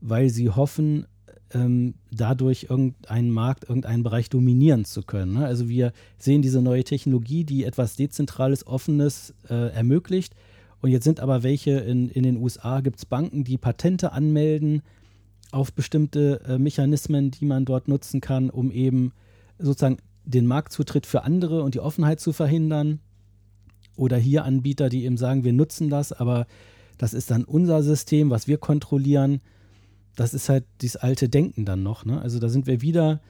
[0.00, 1.06] weil sie hoffen,
[1.52, 5.34] ähm, dadurch irgendeinen Markt, irgendeinen Bereich dominieren zu können.
[5.34, 5.46] Ne?
[5.46, 10.34] Also wir sehen diese neue Technologie, die etwas Dezentrales, Offenes äh, ermöglicht.
[10.80, 14.82] Und jetzt sind aber welche in, in den USA, gibt es Banken, die Patente anmelden
[15.52, 19.12] auf bestimmte äh, Mechanismen, die man dort nutzen kann, um eben
[19.58, 23.00] sozusagen den Marktzutritt für andere und die Offenheit zu verhindern.
[23.96, 26.46] Oder hier Anbieter, die eben sagen, wir nutzen das, aber
[26.98, 29.40] das ist dann unser System, was wir kontrollieren
[30.20, 32.04] das ist halt dieses alte Denken dann noch.
[32.04, 32.20] Ne?
[32.20, 33.20] Also da sind wir wieder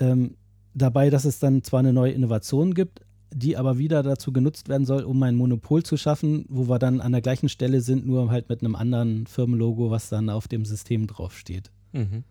[0.00, 0.36] ähm,
[0.74, 3.02] dabei, dass es dann zwar eine neue Innovation gibt,
[3.32, 7.00] die aber wieder dazu genutzt werden soll, um ein Monopol zu schaffen, wo wir dann
[7.00, 10.64] an der gleichen Stelle sind, nur halt mit einem anderen Firmenlogo, was dann auf dem
[10.64, 11.70] System draufsteht.
[11.92, 12.24] Mhm.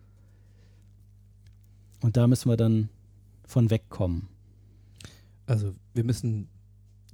[2.00, 2.88] Und da müssen wir dann
[3.44, 4.28] von wegkommen.
[5.46, 6.48] Also wir müssen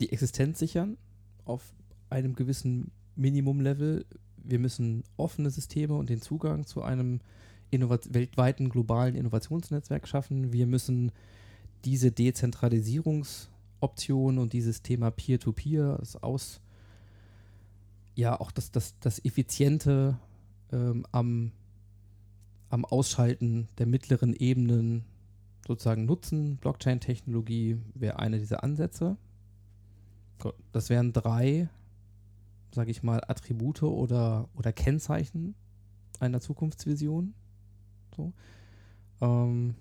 [0.01, 0.97] die Existenz sichern
[1.45, 1.75] auf
[2.11, 4.05] einem gewissen Minimumlevel
[4.49, 7.21] wir müssen offene Systeme und den Zugang zu einem
[7.71, 10.53] Innovat weltweiten globalen Innovationsnetzwerk schaffen.
[10.53, 11.13] Wir müssen
[11.85, 12.11] diese
[13.81, 16.61] Dezentralisierungsoption und dieses Thema Peer-to-Peer, -Peer, das aus,
[18.15, 20.19] ja, auch das, das, das Effiziente
[20.73, 21.53] ähm, am,
[22.69, 25.05] am Ausschalten der mittleren Ebenen
[25.67, 26.57] sozusagen nutzen.
[26.57, 29.17] Blockchain-Technologie wäre eine dieser Ansätze.
[30.73, 31.69] Das wären drei
[32.75, 35.55] sage ich mal, Attribute oder, oder Kennzeichen
[36.21, 37.35] einer Zukunftsvision.
[38.15, 38.33] So.
[39.21, 39.75] Ähm,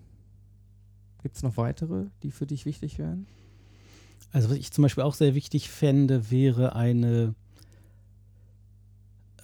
[1.21, 3.27] Gibt es noch weitere, die für dich wichtig wären?
[4.31, 7.33] Also was ich zum Beispiel auch sehr wichtig fände, wäre eine,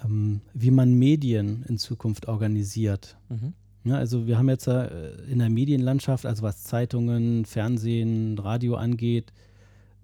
[0.04, 3.18] ähm, wie man Medien in Zukunft organisiert.
[3.30, 3.54] Mhm.
[3.86, 9.34] Ja, also wir haben jetzt äh, in der Medienlandschaft, also was Zeitungen, Fernsehen, Radio angeht,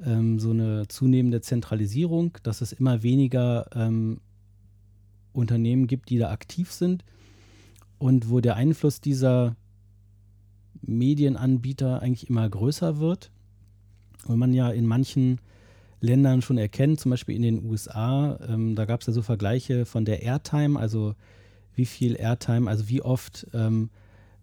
[0.04, 4.20] ähm, so eine zunehmende Zentralisierung, dass es immer weniger ähm,
[5.34, 7.06] Unternehmen gibt, die da aktiv sind
[7.98, 9.56] und wo der Einfluss dieser
[10.82, 13.32] Medienanbieter eigentlich immer größer wird.
[14.26, 15.40] Und man ja in manchen
[16.02, 19.86] Ländern schon erkennt, zum Beispiel in den USA, ähm, da gab es ja so Vergleiche
[19.86, 21.16] von der Airtime, also
[21.76, 23.90] wie viel Airtime, also wie oft ähm,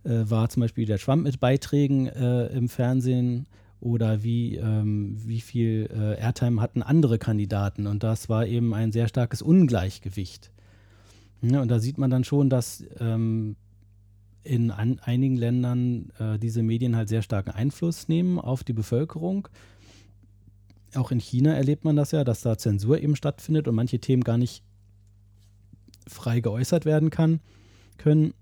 [0.05, 3.47] äh, war zum Beispiel der Trump mit Beiträgen äh, im Fernsehen
[3.81, 7.87] oder wie, ähm, wie viel äh, Airtime hatten andere Kandidaten.
[7.87, 10.51] Und das war eben ein sehr starkes Ungleichgewicht.
[11.43, 13.57] Ja, und da sieht man dann schon, dass ähm,
[14.47, 19.49] in an, einigen Ländern äh, diese Medien halt sehr starken Einfluss nehmen auf die Bevölkerung.
[20.95, 24.25] Auch in China erlebt man das ja, dass da Zensur eben stattfindet und manche Themen
[24.25, 24.63] gar nicht
[26.07, 27.41] frei geäußert werden kann,
[27.99, 28.33] können.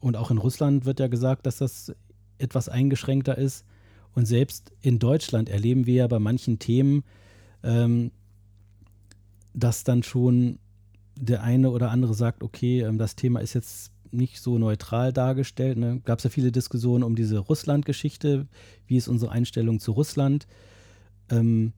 [0.00, 1.94] Und auch in Russland wird ja gesagt, dass das
[2.38, 3.64] etwas eingeschränkter ist.
[4.14, 7.04] Und selbst in Deutschland erleben wir ja bei manchen Themen,
[7.62, 8.12] ähm,
[9.54, 10.58] dass dann schon
[11.16, 15.78] der eine oder andere sagt, okay, ähm, das Thema ist jetzt nicht so neutral dargestellt.
[15.78, 16.00] Ne?
[16.04, 18.46] Gab es ja viele Diskussionen um diese Russland-Geschichte,
[18.86, 20.46] wie ist unsere Einstellung zu Russland,
[21.30, 21.72] ähm,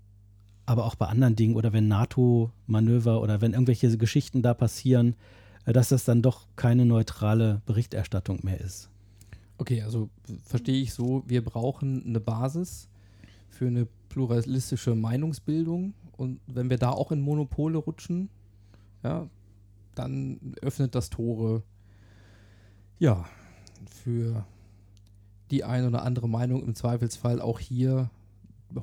[0.66, 5.16] aber auch bei anderen Dingen oder wenn NATO-Manöver oder wenn irgendwelche Geschichten da passieren,
[5.64, 8.90] äh, dass das dann doch keine neutrale Berichterstattung mehr ist.
[9.58, 10.08] Okay, also
[10.44, 12.88] verstehe ich so, wir brauchen eine Basis
[13.50, 18.30] für eine pluralistische Meinungsbildung und wenn wir da auch in Monopole rutschen,
[19.02, 19.28] ja,
[19.94, 21.62] dann öffnet das Tore
[23.01, 23.24] ja
[23.86, 24.46] für
[25.51, 28.11] die eine oder andere Meinung im Zweifelsfall auch hier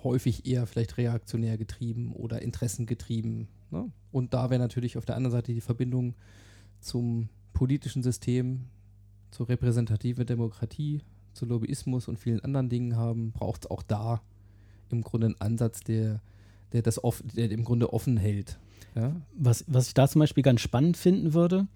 [0.03, 3.47] häufig eher vielleicht reaktionär getrieben oder interessengetrieben.
[3.72, 3.89] Ne?
[4.11, 6.15] Und da wäre natürlich auf der anderen Seite die Verbindung
[6.82, 8.65] zum politischen System,
[9.32, 11.01] zur repräsentative Demokratie,
[11.34, 14.22] zu Lobbyismus und vielen anderen Dingen haben, braucht es auch da
[14.89, 16.22] im Grunde einen Ansatz, der,
[16.74, 18.59] der das off, der im Grunde offen hält.
[18.95, 19.15] Ja?
[19.38, 21.68] Was, was ich da zum Beispiel ganz spannend finden würde,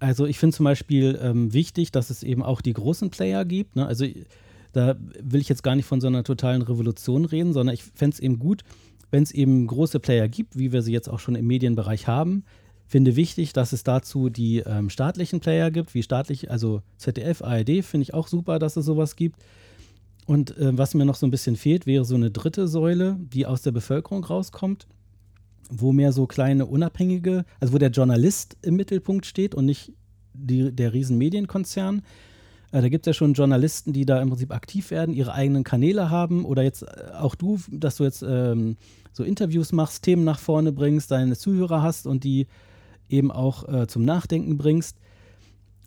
[0.00, 3.76] also ich finde zum Beispiel ähm, wichtig, dass es eben auch die großen Player gibt.
[3.76, 3.86] Ne?
[3.86, 4.06] Also
[4.72, 8.14] da will ich jetzt gar nicht von so einer totalen Revolution reden, sondern ich fände
[8.14, 8.62] es eben gut,
[9.10, 12.44] wenn es eben große Player gibt, wie wir sie jetzt auch schon im Medienbereich haben.
[12.86, 17.84] Finde wichtig, dass es dazu die ähm, staatlichen Player gibt, wie staatlich, also ZDF, ARD,
[17.84, 19.36] finde ich auch super, dass es sowas gibt.
[20.26, 23.46] Und äh, was mir noch so ein bisschen fehlt, wäre so eine dritte Säule, die
[23.46, 24.86] aus der Bevölkerung rauskommt,
[25.68, 29.92] wo mehr so kleine unabhängige, also wo der Journalist im Mittelpunkt steht und nicht
[30.34, 32.02] die, der riesen Medienkonzern.
[32.72, 35.64] Äh, da gibt es ja schon Journalisten, die da im Prinzip aktiv werden, ihre eigenen
[35.64, 38.76] Kanäle haben oder jetzt äh, auch du, dass du jetzt ähm,
[39.12, 42.46] so Interviews machst, Themen nach vorne bringst, deine Zuhörer hast und die
[43.08, 44.98] eben auch äh, zum Nachdenken bringst.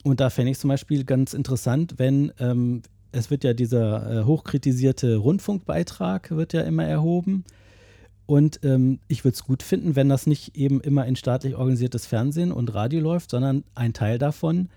[0.03, 4.23] Und da fände ich zum Beispiel ganz interessant, wenn ähm, es wird ja dieser äh,
[4.23, 7.43] hochkritisierte Rundfunkbeitrag wird ja immer erhoben.
[8.31, 12.05] Und ähm, ich würde es gut finden, wenn das nicht eben immer in staatlich organisiertes
[12.05, 14.69] Fernsehen und Radio läuft, sondern ein Teil davon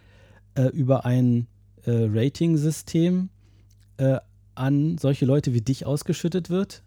[0.56, 1.46] äh, über ein
[1.84, 3.28] äh, Rating-System
[3.98, 4.18] äh,
[4.56, 6.82] an solche Leute wie dich ausgeschüttet wird,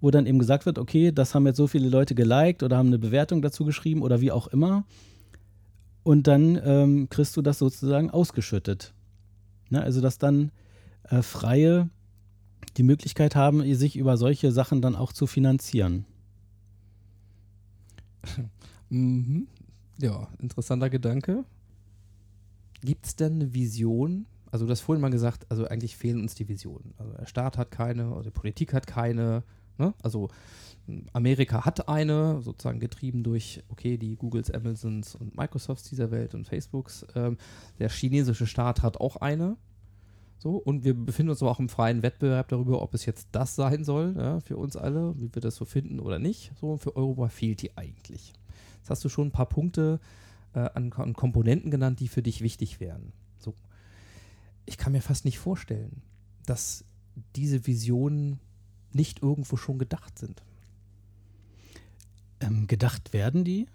[0.00, 2.86] wo dann eben gesagt wird, okay, das haben jetzt so viele Leute geliked oder haben
[2.86, 4.84] eine Bewertung dazu geschrieben oder wie auch immer.
[6.02, 8.94] Und dann ähm, kriegst du das sozusagen ausgeschüttet.
[9.68, 9.82] Ne?
[9.82, 10.50] Also, dass dann
[11.10, 11.90] äh, Freie
[12.76, 16.04] die Möglichkeit haben, sich über solche Sachen dann auch zu finanzieren.
[18.88, 19.48] Mhm.
[19.98, 21.44] Ja, interessanter Gedanke.
[22.82, 24.26] Gibt es denn eine Vision?
[24.52, 26.94] Also, du hast vorhin mal gesagt, also eigentlich fehlen uns die Visionen.
[26.96, 29.42] Also, der Staat hat keine, oder die Politik hat keine.
[29.76, 29.92] Ne?
[30.02, 30.28] Also,
[31.12, 36.46] Amerika hat eine, sozusagen getrieben durch, okay, die Googles, Amazons und Microsofts dieser Welt und
[36.46, 37.04] Facebooks.
[37.16, 37.38] Ähm,
[37.78, 39.56] der chinesische Staat hat auch eine.
[40.38, 43.56] So, und wir befinden uns aber auch im freien Wettbewerb darüber, ob es jetzt das
[43.56, 46.52] sein soll, ja, für uns alle, wie wir das so finden oder nicht.
[46.60, 48.34] So, für Europa fehlt die eigentlich.
[48.78, 49.98] Jetzt hast du schon ein paar Punkte
[50.54, 53.12] äh, an, an, Komponenten genannt, die für dich wichtig wären.
[53.38, 53.54] So.
[54.66, 56.02] Ich kann mir fast nicht vorstellen,
[56.44, 56.84] dass
[57.34, 58.38] diese Visionen
[58.92, 60.42] nicht irgendwo schon gedacht sind.
[62.40, 63.66] Ähm, gedacht werden die?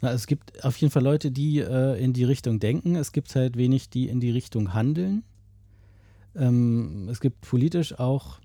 [0.00, 2.96] Na, es gibt auf jeden Fall Leute, die äh, in die Richtung denken.
[2.96, 5.24] Es gibt halt wenig, die in die Richtung handeln.
[6.38, 8.40] Ähm, es gibt politisch auch,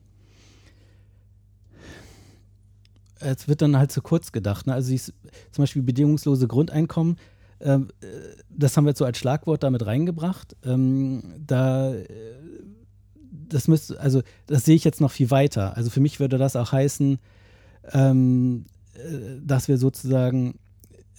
[3.19, 4.67] es wird dann halt zu kurz gedacht.
[4.67, 4.73] Ne?
[4.73, 5.13] Also dies,
[5.51, 7.17] zum Beispiel bedingungslose Grundeinkommen,
[7.61, 8.05] ähm, äh,
[8.49, 10.55] das haben wir jetzt so als Schlagwort damit reingebracht.
[10.63, 11.93] Ähm, da,
[13.31, 15.77] das müsste, also das sehe ich jetzt noch viel weiter.
[15.77, 17.19] Also für mich würde das auch heißen,
[17.93, 18.65] ähm,
[18.95, 20.59] äh, dass wir sozusagen,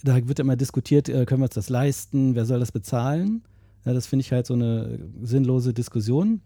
[0.03, 3.43] da wird immer diskutiert, äh, können wir uns das leisten, wer soll das bezahlen?
[3.85, 6.41] Ja, das finde ich halt so eine sinnlose Diskussion.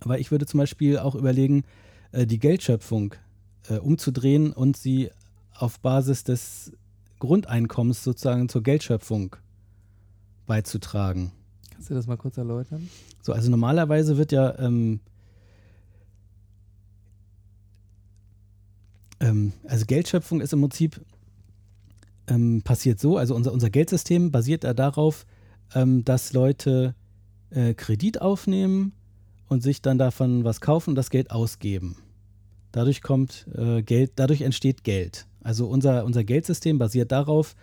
[0.00, 1.64] Aber ich würde zum Beispiel auch überlegen,
[2.12, 3.14] äh, die Geldschöpfung
[3.68, 5.10] äh, umzudrehen und sie
[5.54, 6.72] auf Basis des
[7.18, 9.36] Grundeinkommens sozusagen zur Geldschöpfung
[10.46, 11.32] beizutragen.
[11.70, 12.88] Kannst du das mal kurz erläutern?
[13.22, 15.00] So, also normalerweise wird ja ähm,
[19.20, 21.00] ähm, also Geldschöpfung ist im Prinzip
[22.28, 25.26] ähm, passiert so, also unser, unser Geldsystem basiert ja darauf,
[25.74, 26.94] ähm, dass Leute
[27.50, 28.92] äh, Kredit aufnehmen
[29.48, 31.96] und sich dann davon was kaufen und das Geld ausgeben.
[32.72, 35.26] Dadurch kommt äh, Geld, dadurch entsteht Geld.
[35.42, 37.56] Also unser, unser Geldsystem basiert darauf,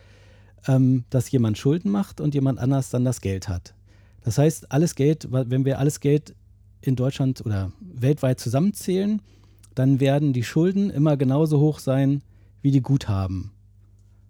[0.67, 3.75] ähm, dass jemand Schulden macht und jemand anders dann das Geld hat.
[4.23, 6.33] Das heißt, alles Geld, wenn wir alles Geld
[6.81, 9.21] in Deutschland oder weltweit zusammenzählen,
[9.75, 12.23] dann werden die Schulden immer genauso hoch sein
[12.61, 13.51] wie die Guthaben.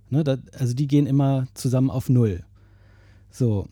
[0.09, 2.43] Ne, da, also die gehen immer zusammen auf Null.
[3.31, 3.67] So.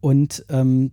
[0.00, 0.92] Und ähm,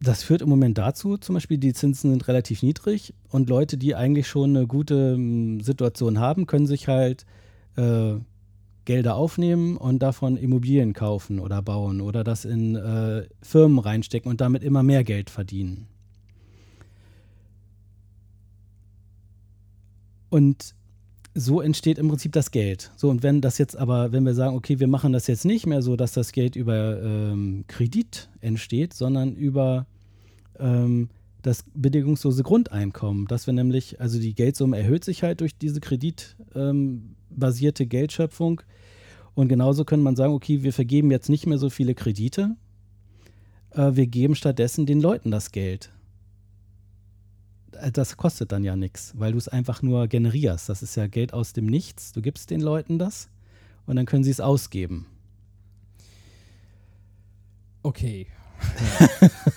[0.00, 3.94] das führt im Moment dazu, zum Beispiel, die Zinsen sind relativ niedrig und Leute, die
[3.94, 7.26] eigentlich schon eine gute ähm, Situation haben, können sich halt
[7.76, 8.14] äh,
[8.84, 14.40] Gelder aufnehmen und davon Immobilien kaufen oder bauen oder das in äh, Firmen reinstecken und
[14.40, 15.88] damit immer mehr Geld verdienen.
[20.30, 20.74] Und
[21.34, 22.90] so entsteht im Prinzip das Geld.
[22.96, 25.66] So, und wenn das jetzt aber, wenn wir sagen, okay, wir machen das jetzt nicht
[25.66, 29.86] mehr so, dass das Geld über ähm, Kredit entsteht, sondern über
[30.58, 31.10] ähm,
[31.42, 37.82] das bedingungslose Grundeinkommen, dass wir nämlich, also die Geldsumme erhöht sich halt durch diese kreditbasierte
[37.84, 38.60] ähm, Geldschöpfung.
[39.34, 42.56] Und genauso könnte man sagen, okay, wir vergeben jetzt nicht mehr so viele Kredite,
[43.70, 45.92] äh, wir geben stattdessen den Leuten das Geld.
[47.80, 50.68] Äh, das kostet dann ja nichts, weil du es einfach nur generierst.
[50.68, 52.12] Das ist ja Geld aus dem Nichts.
[52.12, 53.28] Du gibst den Leuten das
[53.86, 55.06] und dann können sie es ausgeben.
[57.82, 58.26] Okay.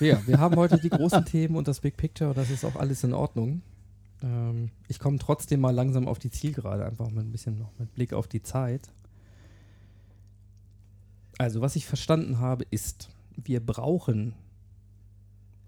[0.00, 2.76] ja, wir haben heute die großen Themen und das Big Picture und das ist auch
[2.76, 3.62] alles in Ordnung.
[4.22, 7.92] Ähm, ich komme trotzdem mal langsam auf die Zielgerade, einfach mit ein bisschen noch mit
[7.94, 8.90] Blick auf die Zeit.
[11.38, 14.34] Also, was ich verstanden habe, ist, wir brauchen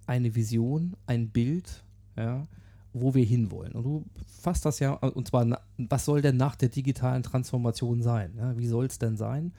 [0.07, 1.83] eine Vision, ein Bild,
[2.17, 2.47] ja,
[2.93, 3.73] wo wir hinwollen.
[3.73, 4.05] Und du
[4.41, 8.35] fasst das ja, und zwar, was soll denn nach der digitalen Transformation sein?
[8.37, 9.53] Ja, wie soll es denn sein?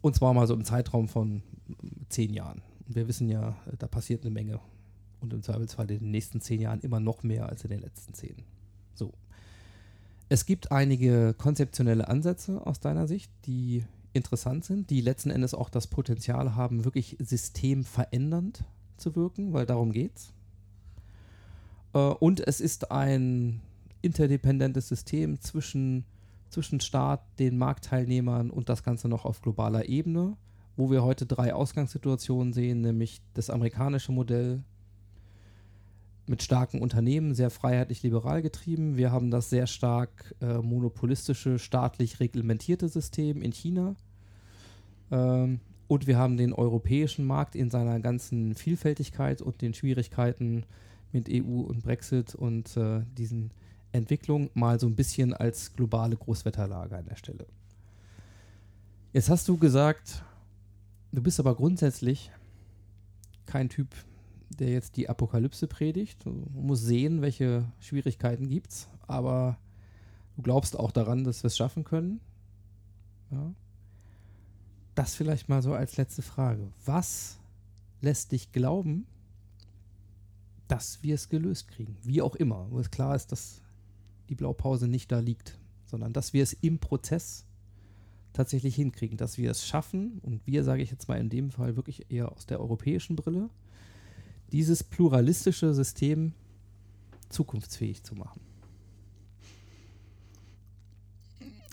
[0.00, 1.42] Und zwar mal so im Zeitraum von
[2.08, 2.62] zehn Jahren.
[2.86, 4.60] Und wir wissen ja, da passiert eine Menge.
[5.20, 8.14] Und im Zweifelsfall in den nächsten zehn Jahren immer noch mehr als in den letzten
[8.14, 8.36] zehn.
[8.94, 9.12] So.
[10.28, 15.70] Es gibt einige konzeptionelle Ansätze aus deiner Sicht, die interessant sind, die letzten Endes auch
[15.70, 18.64] das Potenzial haben, wirklich systemverändernd
[18.96, 20.32] zu wirken, weil darum geht's.
[21.98, 23.60] Äh, und es ist ein
[24.02, 26.04] interdependentes System zwischen,
[26.50, 30.36] zwischen Staat, den Marktteilnehmern und das Ganze noch auf globaler Ebene,
[30.76, 34.62] wo wir heute drei Ausgangssituationen sehen, nämlich das amerikanische Modell
[36.26, 38.96] mit starken Unternehmen, sehr freiheitlich-liberal getrieben.
[38.96, 43.96] Wir haben das sehr stark äh, monopolistische, staatlich reglementierte System in China.
[45.10, 50.66] Ähm, und wir haben den europäischen Markt in seiner ganzen Vielfältigkeit und den Schwierigkeiten
[51.12, 53.50] mit EU und Brexit und äh, diesen
[53.92, 57.46] Entwicklungen mal so ein bisschen als globale Großwetterlage an der Stelle.
[59.12, 60.22] Jetzt hast du gesagt,
[61.12, 62.30] du bist aber grundsätzlich
[63.46, 63.94] kein Typ,
[64.50, 66.24] der jetzt die Apokalypse predigt.
[66.24, 69.58] Du musst sehen, welche Schwierigkeiten gibt's, aber
[70.36, 72.20] du glaubst auch daran, dass wir es schaffen können.
[73.30, 73.54] Ja.
[74.94, 76.70] Das vielleicht mal so als letzte Frage.
[76.84, 77.38] Was
[78.00, 79.06] lässt dich glauben,
[80.68, 81.96] dass wir es gelöst kriegen?
[82.02, 82.66] Wie auch immer.
[82.70, 83.60] Wo es klar ist, dass
[84.28, 87.44] die Blaupause nicht da liegt, sondern dass wir es im Prozess
[88.32, 91.76] tatsächlich hinkriegen, dass wir es schaffen, und wir sage ich jetzt mal in dem Fall
[91.76, 93.48] wirklich eher aus der europäischen Brille,
[94.52, 96.32] dieses pluralistische System
[97.30, 98.40] zukunftsfähig zu machen.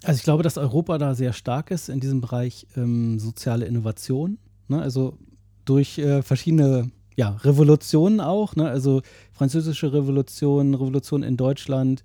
[0.04, 4.38] Also ich glaube, dass Europa da sehr stark ist in diesem Bereich ähm, soziale Innovation.
[4.68, 4.82] Ne?
[4.82, 5.18] Also
[5.66, 8.56] durch äh, verschiedene ja, Revolutionen auch.
[8.56, 8.68] Ne?
[8.70, 9.02] Also
[9.32, 12.04] französische Revolution, Revolution in Deutschland.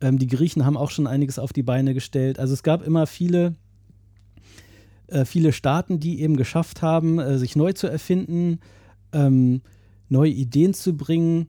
[0.00, 2.38] Ähm, die Griechen haben auch schon einiges auf die Beine gestellt.
[2.38, 3.54] Also es gab immer viele,
[5.06, 8.58] äh, viele Staaten, die eben geschafft haben, äh, sich neu zu erfinden,
[9.12, 9.62] ähm,
[10.08, 11.46] neue Ideen zu bringen.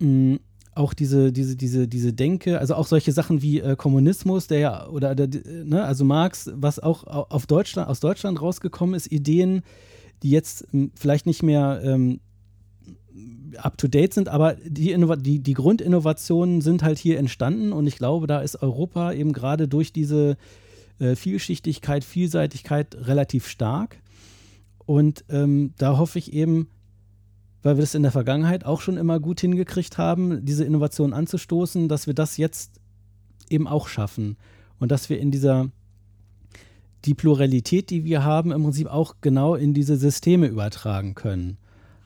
[0.00, 0.38] Mh,
[0.74, 4.88] auch diese, diese, diese, diese Denke, also auch solche Sachen wie äh, Kommunismus, der ja,
[4.88, 5.28] oder, der,
[5.64, 9.62] ne, also Marx, was auch au- auf Deutschland, aus Deutschland rausgekommen ist, Ideen,
[10.22, 12.20] die jetzt vielleicht nicht mehr ähm,
[13.56, 17.96] up to date sind, aber die, die, die Grundinnovationen sind halt hier entstanden und ich
[17.96, 20.36] glaube, da ist Europa eben gerade durch diese
[20.98, 23.98] äh, Vielschichtigkeit, Vielseitigkeit relativ stark.
[24.86, 26.68] Und ähm, da hoffe ich eben,
[27.62, 31.88] weil wir das in der Vergangenheit auch schon immer gut hingekriegt haben, diese Innovation anzustoßen,
[31.88, 32.80] dass wir das jetzt
[33.48, 34.36] eben auch schaffen
[34.78, 35.70] und dass wir in dieser
[37.04, 41.56] die Pluralität, die wir haben, im Prinzip auch genau in diese Systeme übertragen können.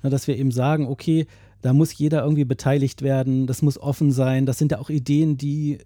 [0.03, 1.26] Na, dass wir eben sagen, okay,
[1.62, 5.36] da muss jeder irgendwie beteiligt werden, das muss offen sein, das sind ja auch Ideen,
[5.36, 5.78] die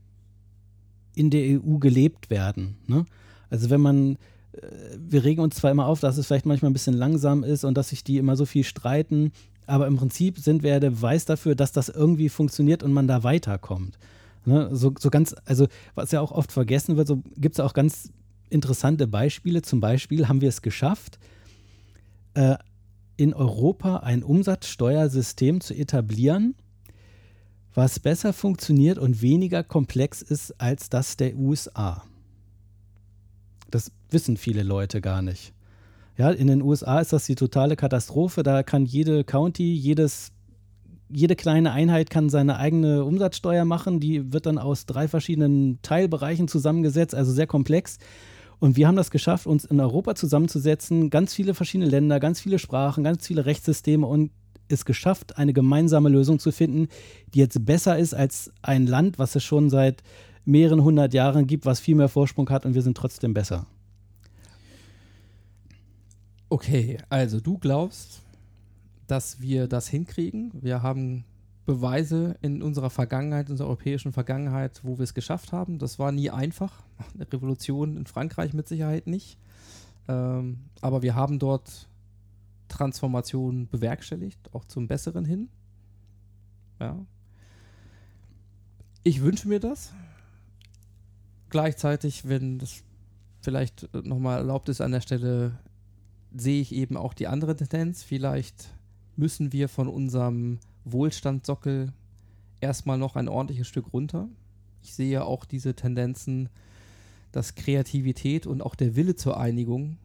[1.15, 2.77] in der EU gelebt werden.
[2.87, 3.07] Ne?
[3.49, 4.19] Also wenn man
[4.53, 4.67] äh,
[4.99, 7.77] wir regen uns zwar immer auf, dass es vielleicht manchmal ein bisschen langsam ist und
[7.77, 9.33] dass sich die immer so viel streiten,
[9.67, 13.23] aber im Prinzip sind wir der Beweis dafür, dass das irgendwie funktioniert und man da
[13.23, 13.99] weiterkommt.
[14.47, 14.71] Ne?
[14.73, 18.11] So, so ganz, also was ja auch oft vergessen wird, so gibt es auch ganz
[18.51, 19.63] interessante Beispiele.
[19.63, 21.19] Zum Beispiel haben wir es geschafft,
[22.35, 22.57] äh,
[23.17, 26.55] in Europa ein Umsatzsteuersystem zu etablieren,
[27.75, 32.05] was besser funktioniert und weniger komplex ist als das der USA.
[33.71, 35.53] Das wissen viele Leute gar nicht.
[36.17, 38.43] Ja, in den USA ist das die totale Katastrophe.
[38.43, 40.33] Da kann jede County, jedes,
[41.09, 44.01] jede kleine Einheit kann seine eigene Umsatzsteuer machen.
[44.01, 47.99] Die wird dann aus drei verschiedenen Teilbereichen zusammengesetzt, also sehr komplex.
[48.61, 52.59] Und wir haben das geschafft, uns in Europa zusammenzusetzen, ganz viele verschiedene Länder, ganz viele
[52.59, 54.33] Sprachen, ganz viele Rechtssysteme und
[54.69, 56.89] es geschafft, eine gemeinsame Lösung zu finden,
[57.33, 60.03] die jetzt besser ist als ein Land, was es schon seit
[60.45, 63.67] mehreren hundert Jahren gibt, was viel mehr Vorsprung hat und wir sind trotzdem besser.
[66.49, 68.23] Okay, also du glaubst,
[69.07, 70.51] dass wir das hinkriegen.
[70.55, 71.25] Wir haben
[71.69, 75.79] Beweise in unserer Vergangenheit, unserer europäischen Vergangenheit, wo wir es geschafft haben.
[75.79, 76.83] Das war nie einfach.
[77.13, 79.39] Eine Revolution in Frankreich mit Sicherheit nicht.
[80.09, 81.87] Ähm, aber wir haben dort
[82.69, 85.51] Transformationen bewerkstelligt, auch zum Besseren hin.
[86.81, 87.05] Ja.
[89.03, 89.93] Ich wünsche mir das.
[91.51, 92.83] Gleichzeitig, wenn das
[93.43, 95.59] vielleicht nochmal erlaubt ist an der Stelle,
[96.35, 98.05] sehe ich eben auch die andere Tendenz.
[98.05, 98.75] Vielleicht
[99.17, 100.61] müssen wir von unserem
[100.93, 101.93] Wohlstandssockel
[102.61, 104.29] erstmal noch ein ordentliches Stück runter.
[104.83, 106.49] Ich sehe auch diese Tendenzen,
[107.33, 109.99] dass Kreativität und auch der Wille zur Einigung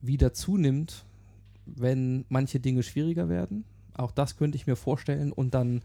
[0.00, 1.04] wieder zunimmt,
[1.66, 3.64] wenn manche Dinge schwieriger werden.
[3.94, 5.32] Auch das könnte ich mir vorstellen.
[5.32, 5.82] Und dann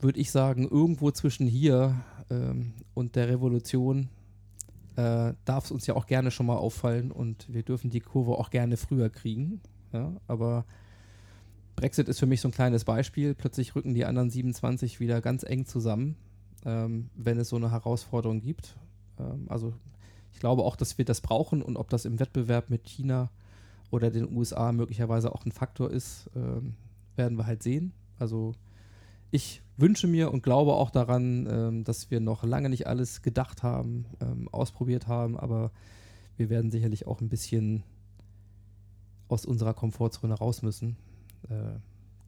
[0.00, 1.96] würde ich sagen, irgendwo zwischen hier
[2.30, 4.08] ähm, und der Revolution
[4.96, 8.32] äh, darf es uns ja auch gerne schon mal auffallen und wir dürfen die Kurve
[8.32, 9.60] auch gerne früher kriegen.
[9.92, 10.12] Ja?
[10.26, 10.64] Aber
[11.76, 13.34] Brexit ist für mich so ein kleines Beispiel.
[13.34, 16.16] Plötzlich rücken die anderen 27 wieder ganz eng zusammen,
[16.64, 18.76] ähm, wenn es so eine Herausforderung gibt.
[19.18, 19.74] Ähm, also
[20.32, 23.30] ich glaube auch, dass wir das brauchen und ob das im Wettbewerb mit China
[23.90, 26.74] oder den USA möglicherweise auch ein Faktor ist, ähm,
[27.16, 27.92] werden wir halt sehen.
[28.18, 28.54] Also
[29.30, 33.62] ich wünsche mir und glaube auch daran, ähm, dass wir noch lange nicht alles gedacht
[33.62, 35.72] haben, ähm, ausprobiert haben, aber
[36.36, 37.82] wir werden sicherlich auch ein bisschen
[39.28, 40.96] aus unserer Komfortzone raus müssen,
[41.48, 41.78] äh,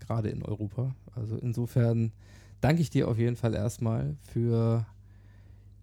[0.04, 0.94] gerade in Europa.
[1.14, 2.12] Also insofern
[2.60, 4.86] danke ich dir auf jeden Fall erstmal für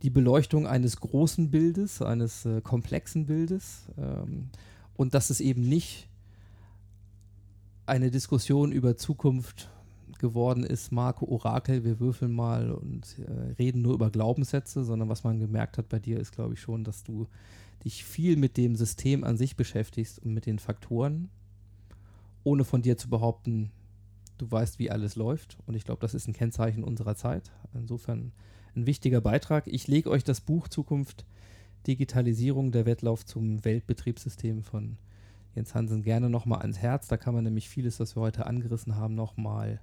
[0.02, 4.50] die Beleuchtung eines großen Bildes, eines äh, komplexen Bildes ähm,
[4.96, 6.10] und dass es eben nicht
[7.86, 9.70] eine Diskussion über Zukunft
[10.20, 15.24] geworden ist, Marco Orakel, wir würfeln mal und äh, reden nur über Glaubenssätze, sondern was
[15.24, 17.28] man gemerkt hat bei dir ist, glaube ich, schon, dass du
[17.84, 21.30] dich viel mit dem System an sich beschäftigst und mit den Faktoren,
[22.44, 23.72] ohne von dir zu behaupten,
[24.38, 25.58] du weißt, wie alles läuft.
[25.66, 27.52] Und ich glaube, das ist ein Kennzeichen unserer Zeit.
[27.74, 28.32] Insofern
[28.76, 29.68] ein wichtiger Beitrag.
[29.68, 31.26] Ich lege euch das Buch Zukunft
[31.88, 34.98] Digitalisierung der Wettlauf zum Weltbetriebssystem von
[35.56, 37.08] Jens Hansen gerne nochmal ans Herz.
[37.08, 39.82] Da kann man nämlich vieles, was wir heute angerissen haben, nochmal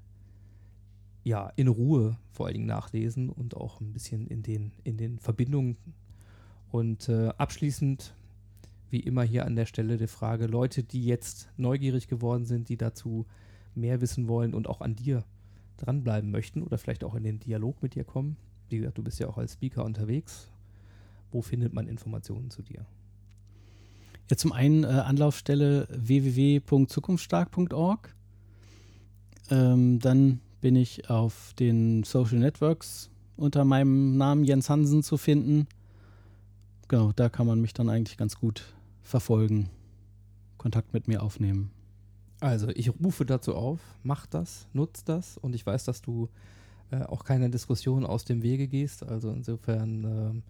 [1.22, 5.18] ja, in Ruhe vor allen Dingen nachlesen und auch ein bisschen in den, in den
[5.18, 5.76] Verbindungen.
[6.70, 8.14] Und äh, abschließend,
[8.91, 12.76] wie immer hier an der Stelle, die Frage, Leute, die jetzt neugierig geworden sind, die
[12.76, 13.26] dazu
[13.74, 15.24] mehr wissen wollen und auch an dir
[15.76, 18.36] dranbleiben möchten oder vielleicht auch in den Dialog mit dir kommen.
[18.68, 20.51] Wie gesagt, du bist ja auch als Speaker unterwegs.
[21.32, 22.84] Wo findet man Informationen zu dir?
[24.28, 28.14] Ja, zum einen äh, Anlaufstelle www.zukunftsstark.org.
[29.51, 35.66] Ähm, dann bin ich auf den Social Networks unter meinem Namen Jens Hansen zu finden.
[36.88, 38.74] Genau, da kann man mich dann eigentlich ganz gut
[39.11, 39.68] verfolgen,
[40.56, 41.70] Kontakt mit mir aufnehmen.
[42.40, 46.30] Also, ich rufe dazu auf, mach das, nutz das und ich weiß, dass du
[46.90, 49.02] äh, auch keine Diskussion aus dem Wege gehst.
[49.02, 50.42] Also insofern äh,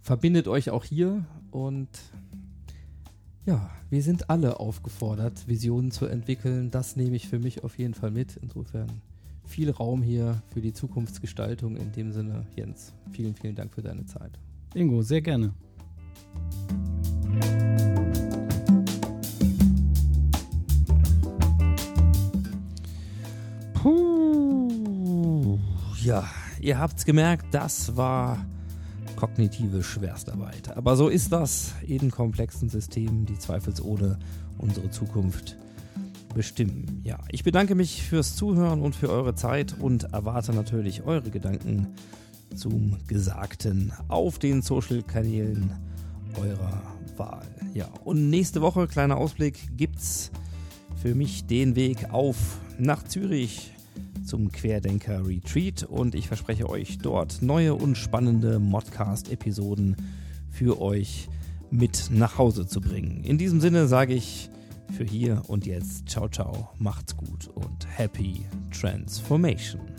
[0.00, 1.88] verbindet euch auch hier und
[3.44, 6.70] ja, wir sind alle aufgefordert, Visionen zu entwickeln.
[6.70, 8.36] Das nehme ich für mich auf jeden Fall mit.
[8.42, 9.02] Insofern
[9.44, 11.76] viel Raum hier für die Zukunftsgestaltung.
[11.76, 14.32] In dem Sinne, Jens, vielen, vielen Dank für deine Zeit.
[14.74, 15.52] Ingo, sehr gerne.
[26.06, 26.24] Ja,
[26.60, 28.46] ihr habt's gemerkt, das war
[29.16, 30.76] kognitive Schwerstarbeit.
[30.76, 34.16] Aber so ist das in komplexen Systemen, die zweifelsohne
[34.56, 35.56] unsere Zukunft
[36.32, 37.00] bestimmen.
[37.02, 41.88] Ja, ich bedanke mich fürs Zuhören und für eure Zeit und erwarte natürlich eure Gedanken
[42.54, 45.72] zum Gesagten auf den Social-Kanälen
[46.40, 46.82] eurer
[47.16, 47.48] Wahl.
[47.74, 50.30] Ja, und nächste Woche, kleiner Ausblick, gibt's
[51.02, 53.72] für mich den Weg auf nach Zürich
[54.26, 59.96] zum Querdenker Retreat und ich verspreche euch dort neue und spannende Modcast-Episoden
[60.50, 61.28] für euch
[61.70, 63.24] mit nach Hause zu bringen.
[63.24, 64.50] In diesem Sinne sage ich
[64.96, 69.95] für hier und jetzt ciao ciao, macht's gut und happy transformation.